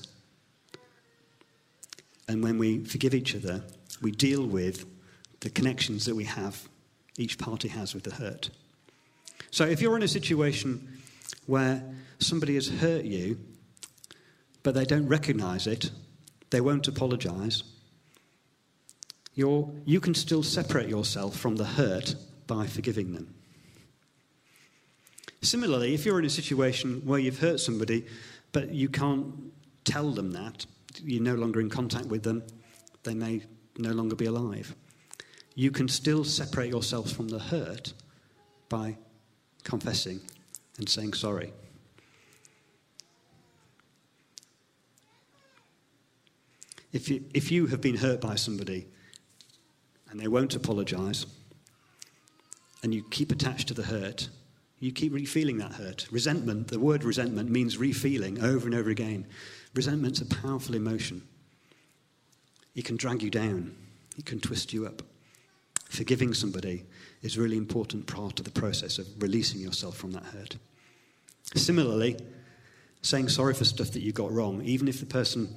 and 2.27 2.43
when 2.43 2.59
we 2.59 2.83
forgive 2.83 3.15
each 3.15 3.35
other, 3.35 3.63
we 4.03 4.11
deal 4.11 4.45
with 4.45 4.85
the 5.39 5.49
connections 5.49 6.05
that 6.05 6.13
we 6.13 6.25
have, 6.25 6.69
each 7.17 7.39
party 7.39 7.69
has 7.69 7.95
with 7.95 8.03
the 8.03 8.13
hurt. 8.13 8.51
So 9.49 9.65
if 9.65 9.81
you're 9.81 9.95
in 9.95 10.03
a 10.03 10.07
situation 10.07 10.99
where 11.47 11.83
somebody 12.19 12.53
has 12.53 12.69
hurt 12.69 13.05
you, 13.05 13.39
but 14.63 14.73
they 14.73 14.85
don't 14.85 15.07
recognize 15.07 15.67
it, 15.67 15.91
they 16.49 16.61
won't 16.61 16.87
apologize, 16.87 17.63
you're, 19.35 19.71
you 19.85 19.99
can 19.99 20.13
still 20.13 20.43
separate 20.43 20.89
yourself 20.89 21.35
from 21.35 21.55
the 21.55 21.65
hurt 21.65 22.15
by 22.47 22.67
forgiving 22.67 23.13
them. 23.13 23.33
Similarly, 25.41 25.93
if 25.93 26.05
you're 26.05 26.19
in 26.19 26.25
a 26.25 26.29
situation 26.29 27.01
where 27.05 27.19
you've 27.19 27.39
hurt 27.39 27.59
somebody, 27.59 28.05
but 28.51 28.71
you 28.71 28.89
can't 28.89 29.33
tell 29.85 30.11
them 30.11 30.31
that, 30.31 30.65
you're 31.01 31.23
no 31.23 31.35
longer 31.35 31.61
in 31.61 31.69
contact 31.69 32.07
with 32.07 32.23
them, 32.23 32.43
they 33.03 33.13
may 33.13 33.43
no 33.77 33.91
longer 33.91 34.15
be 34.15 34.25
alive. 34.25 34.75
You 35.55 35.71
can 35.71 35.87
still 35.87 36.23
separate 36.23 36.69
yourself 36.69 37.11
from 37.11 37.29
the 37.29 37.39
hurt 37.39 37.93
by 38.67 38.97
confessing 39.63 40.19
and 40.77 40.89
saying 40.89 41.13
sorry. 41.13 41.53
If 46.91 47.09
you, 47.09 47.23
if 47.33 47.51
you 47.51 47.67
have 47.67 47.81
been 47.81 47.97
hurt 47.97 48.21
by 48.21 48.35
somebody 48.35 48.87
and 50.09 50.19
they 50.19 50.27
won't 50.27 50.55
apologize, 50.55 51.25
and 52.81 52.93
you 52.93 53.03
keep 53.09 53.31
attached 53.31 53.67
to 53.67 53.73
the 53.73 53.83
hurt, 53.83 54.29
you 54.79 54.91
keep 54.91 55.11
refeeling 55.11 55.59
that 55.59 55.73
hurt. 55.73 56.07
Resentment, 56.11 56.69
the 56.69 56.79
word 56.79 57.03
resentment 57.03 57.49
means 57.49 57.77
refeeling 57.77 58.41
over 58.41 58.65
and 58.65 58.75
over 58.75 58.89
again. 58.89 59.27
Resentment's 59.73 60.21
a 60.21 60.25
powerful 60.25 60.75
emotion. 60.75 61.21
It 62.75 62.85
can 62.85 62.95
drag 62.95 63.21
you 63.21 63.29
down, 63.29 63.75
it 64.17 64.25
can 64.25 64.39
twist 64.39 64.73
you 64.73 64.85
up. 64.85 65.01
Forgiving 65.89 66.33
somebody 66.33 66.85
is 67.21 67.35
a 67.35 67.41
really 67.41 67.57
important 67.57 68.07
part 68.07 68.39
of 68.39 68.45
the 68.45 68.51
process 68.51 68.99
of 68.99 69.07
releasing 69.21 69.59
yourself 69.59 69.97
from 69.97 70.11
that 70.11 70.23
hurt. 70.23 70.55
Similarly, 71.55 72.15
saying 73.01 73.29
sorry 73.29 73.53
for 73.53 73.65
stuff 73.65 73.91
that 73.91 74.03
you 74.03 74.11
got 74.11 74.31
wrong, 74.31 74.61
even 74.61 74.87
if 74.87 74.99
the 74.99 75.05
person 75.05 75.55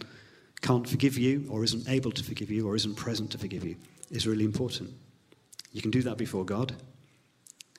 can't 0.63 0.89
forgive 0.89 1.19
you 1.19 1.47
or 1.51 1.65
isn't 1.65 1.89
able 1.89 2.13
to 2.13 2.25
forgive 2.25 2.51
you 2.51 2.67
or 2.67 2.77
isn't 2.77 2.95
present 2.95 3.31
to 3.33 3.39
forgive 3.39 3.65
you, 3.65 3.77
is 4.11 4.27
really 4.27 4.45
important. 4.45 4.91
You 5.73 5.83
can 5.83 5.91
do 5.91 6.03
that 6.03 6.17
before 6.17 6.45
God 6.45 6.75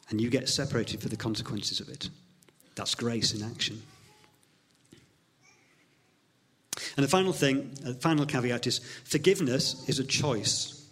and 0.10 0.20
you 0.20 0.30
get 0.30 0.50
separated 0.50 1.02
for 1.02 1.10
the 1.10 1.16
consequences 1.16 1.80
of 1.80 1.90
it. 1.90 2.10
That's 2.76 2.94
grace 2.96 3.34
in 3.34 3.44
action. 3.44 3.82
And 6.98 7.04
the 7.04 7.10
final 7.10 7.34
thing, 7.34 7.72
the 7.82 7.94
final 7.96 8.26
caveat 8.26 8.68
is 8.68 8.80
forgiveness 9.06 9.88
is 9.88 10.00
a 10.00 10.04
choice. 10.04 10.86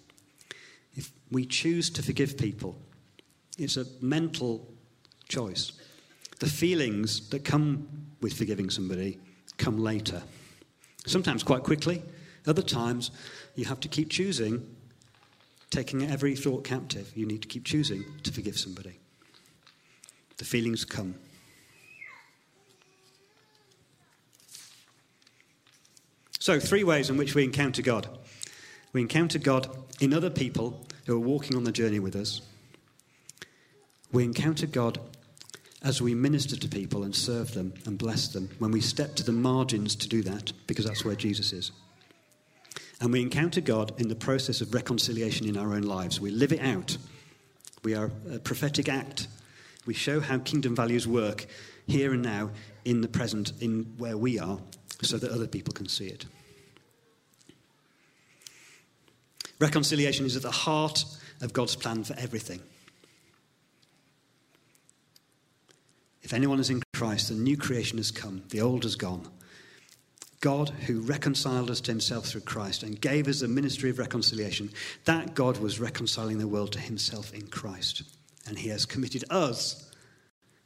If 0.95 1.12
we 1.32 1.45
choose 1.45 1.89
to 1.91 2.04
forgive 2.04 2.38
people, 2.38 2.77
it's 3.58 3.77
a 3.77 3.86
mental 3.99 4.67
choice. 5.27 5.73
The 6.39 6.47
feelings 6.47 7.30
that 7.30 7.43
come 7.43 7.88
with 8.21 8.34
forgiving 8.34 8.69
somebody 8.69 9.19
come 9.58 9.77
later. 9.77 10.23
Sometimes 11.06 11.44
quite 11.44 11.64
quickly, 11.64 12.04
other 12.48 12.62
times 12.62 13.12
you 13.56 13.66
have 13.66 13.80
to 13.82 13.88
keep 13.88 14.10
choosing, 14.10 14.76
taking 15.70 16.04
every 16.10 16.36
thought 16.36 16.64
captive. 16.64 17.12
You 17.16 17.26
need 17.26 17.42
to 17.42 17.48
keep 17.48 17.66
choosing 17.66 18.06
to 18.24 18.32
forgive 18.32 18.58
somebody 18.58 19.00
the 20.42 20.46
feelings 20.46 20.84
come. 20.84 21.14
So, 26.40 26.60
three 26.60 26.84
ways 26.84 27.12
in 27.12 27.18
which 27.18 27.36
we 27.36 27.44
encounter 27.44 27.84
God. 27.84 28.08
We 28.92 29.02
encounter 29.02 29.38
God 29.38 29.70
in 30.00 30.16
other 30.16 30.32
people 30.32 30.84
who 31.06 31.16
are 31.16 31.20
walking 31.20 31.56
on 31.56 31.64
the 31.64 31.72
journey 31.72 32.00
with 32.00 32.16
us. 32.16 32.42
We 34.12 34.24
encounter 34.24 34.66
God 34.66 35.00
as 35.84 36.02
we 36.02 36.13
minister 36.13 36.56
to 36.56 36.67
people 36.67 37.04
and 37.04 37.15
serve 37.15 37.54
them 37.54 37.74
and 37.86 37.98
bless 37.98 38.28
them 38.28 38.50
when 38.60 38.72
we 38.72 38.82
step 38.82 39.15
to 39.15 39.24
the 39.24 39.32
margins 39.32 39.96
to 39.96 40.08
do 40.08 40.22
that, 40.22 40.54
because 40.67 40.86
that's 40.86 41.04
where 41.04 41.15
Jesus 41.15 41.54
is. 41.54 41.72
And 43.00 43.12
we 43.12 43.22
encounter 43.22 43.62
God 43.62 44.00
in 44.00 44.08
the 44.08 44.15
process 44.15 44.62
of 44.62 44.74
reconciliation 44.74 45.47
in 45.47 45.58
our 45.58 45.74
own 45.74 45.82
lives. 45.82 46.22
We 46.22 46.30
live 46.30 46.51
it 46.51 46.62
out. 46.62 46.97
We 47.84 47.95
are 47.95 48.12
a 48.32 48.38
prophetic 48.38 48.88
act 48.88 49.28
we 49.86 49.93
show 49.93 50.20
how 50.20 50.38
kingdom 50.39 50.76
values 50.76 51.08
work 51.08 51.45
here 51.88 52.14
and 52.14 52.22
now, 52.22 52.51
in 52.86 53.01
the 53.01 53.08
present, 53.08 53.53
in 53.60 53.93
where 53.97 54.18
we 54.18 54.39
are, 54.39 54.60
so 55.01 55.18
that 55.18 55.32
other 55.32 55.47
people 55.47 55.74
can 55.74 55.88
see 55.88 56.08
it. 56.08 56.26
Reconciliation 59.60 60.26
is 60.26 60.36
at 60.36 60.43
the 60.43 60.51
heart 60.51 61.03
of 61.41 61.53
God's 61.53 61.76
plan 61.76 62.03
for 62.03 62.16
everything. 62.18 62.62
If 66.32 66.36
anyone 66.36 66.61
is 66.61 66.69
in 66.69 66.82
Christ, 66.93 67.27
the 67.27 67.36
new 67.36 67.57
creation 67.57 67.97
has 67.97 68.09
come, 68.09 68.43
the 68.51 68.61
old 68.61 68.84
has 68.84 68.95
gone. 68.95 69.27
God, 70.39 70.69
who 70.69 71.01
reconciled 71.01 71.69
us 71.69 71.82
to 71.82 71.91
himself 71.91 72.25
through 72.25 72.41
Christ 72.41 72.84
and 72.84 73.01
gave 73.01 73.27
us 73.27 73.41
the 73.41 73.49
ministry 73.49 73.89
of 73.89 73.99
reconciliation, 73.99 74.71
that 75.03 75.34
God 75.34 75.57
was 75.57 75.82
reconciling 75.82 76.38
the 76.38 76.47
world 76.47 76.71
to 76.71 76.79
himself 76.79 77.34
in 77.34 77.47
Christ 77.47 78.03
and 78.47 78.57
he 78.57 78.69
has 78.69 78.86
committed 78.86 79.25
us 79.29 79.91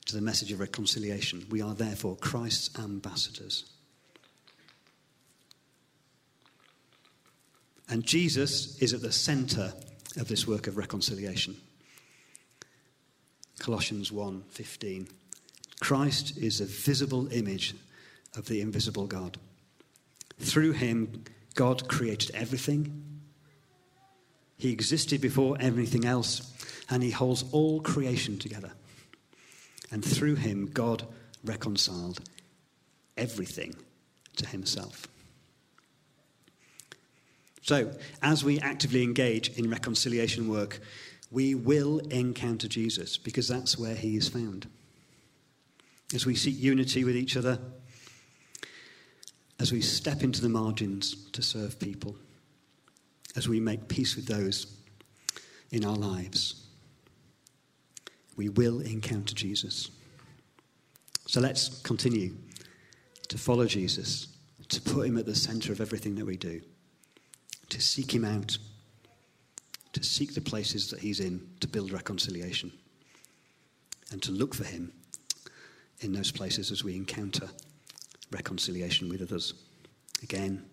to 0.06 0.14
the 0.14 0.22
message 0.22 0.52
of 0.52 0.60
reconciliation. 0.60 1.48
We 1.50 1.64
are 1.64 1.74
therefore 1.74 2.16
Christ's 2.18 2.78
ambassadors. 2.78 3.66
And 7.90 8.06
Jesus 8.06 8.78
is 8.84 8.94
at 8.94 9.02
the 9.02 9.12
center 9.12 9.74
of 10.18 10.28
this 10.28 10.46
work 10.46 10.68
of 10.68 10.78
reconciliation. 10.78 11.58
Colossians 13.58 14.12
1:15. 14.12 15.08
Christ 15.82 16.38
is 16.38 16.62
a 16.62 16.66
visible 16.66 17.32
image 17.32 17.76
of 18.36 18.48
the 18.48 18.62
invisible 18.62 19.08
God. 19.08 19.38
Through 20.40 20.74
him 20.74 21.24
God 21.56 21.88
created 21.88 22.32
everything. 22.36 23.22
He 24.58 24.72
existed 24.72 25.22
before 25.22 25.58
everything 25.60 26.06
else 26.06 26.52
and 26.90 27.02
he 27.02 27.12
holds 27.12 27.44
all 27.52 27.82
creation 27.82 28.38
together. 28.38 28.72
And 29.92 30.04
through 30.04 30.36
him, 30.36 30.68
God 30.68 31.06
reconciled 31.44 32.20
everything 33.18 33.76
to 34.38 34.48
himself. 34.48 35.08
So, 37.62 37.92
as 38.22 38.44
we 38.44 38.60
actively 38.60 39.04
engage 39.04 39.58
in 39.58 39.70
reconciliation 39.70 40.50
work, 40.50 40.80
we 41.32 41.56
will 41.56 42.00
encounter 42.00 42.68
Jesus 42.68 43.18
because 43.18 43.48
that's 43.48 43.78
where 43.78 43.96
he 43.96 44.18
is 44.18 44.28
found. 44.28 44.68
As 46.14 46.26
we 46.26 46.36
seek 46.36 46.60
unity 46.60 47.04
with 47.04 47.16
each 47.16 47.36
other, 47.36 47.60
as 49.60 49.72
we 49.72 49.82
step 49.82 50.24
into 50.24 50.42
the 50.42 50.50
margins 50.50 51.30
to 51.32 51.42
serve 51.42 51.80
people, 51.80 52.16
as 53.36 53.50
we 53.50 53.60
make 53.60 53.88
peace 53.88 54.16
with 54.16 54.28
those 54.28 54.68
in 55.72 55.84
our 55.84 55.96
lives, 55.96 56.68
we 58.38 58.50
will 58.50 58.82
encounter 58.82 59.34
Jesus. 59.34 59.90
So 61.26 61.42
let's 61.42 61.82
continue 61.82 62.36
to 63.30 63.38
follow 63.38 63.66
Jesus, 63.66 64.28
to 64.70 64.82
put 64.82 65.08
him 65.08 65.18
at 65.18 65.26
the 65.26 65.36
center 65.36 65.72
of 65.72 65.82
everything 65.82 66.16
that 66.16 66.26
we 66.26 66.38
do 66.38 66.62
to 67.70 67.82
seek 67.82 68.14
him 68.14 68.24
out, 68.24 68.58
to 69.94 70.04
seek 70.04 70.34
the 70.34 70.42
places 70.42 70.90
that 70.90 71.00
he's 71.00 71.20
in 71.20 71.42
to 71.60 71.68
build 71.68 71.92
reconciliation, 71.92 72.72
and 74.12 74.22
to 74.22 74.32
look 74.32 74.54
for 74.54 74.64
him 74.64 74.92
in 76.06 76.14
those 76.14 76.32
places 76.32 76.72
as 76.72 76.84
we 76.84 76.96
encounter 76.96 77.50
reconciliation 78.32 79.10
with 79.10 79.22
others 79.22 79.54
again 80.24 80.64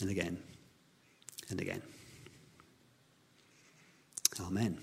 and 0.00 0.10
again 0.10 0.36
and 1.48 1.60
again. 1.60 1.82
Amen. 4.40 4.78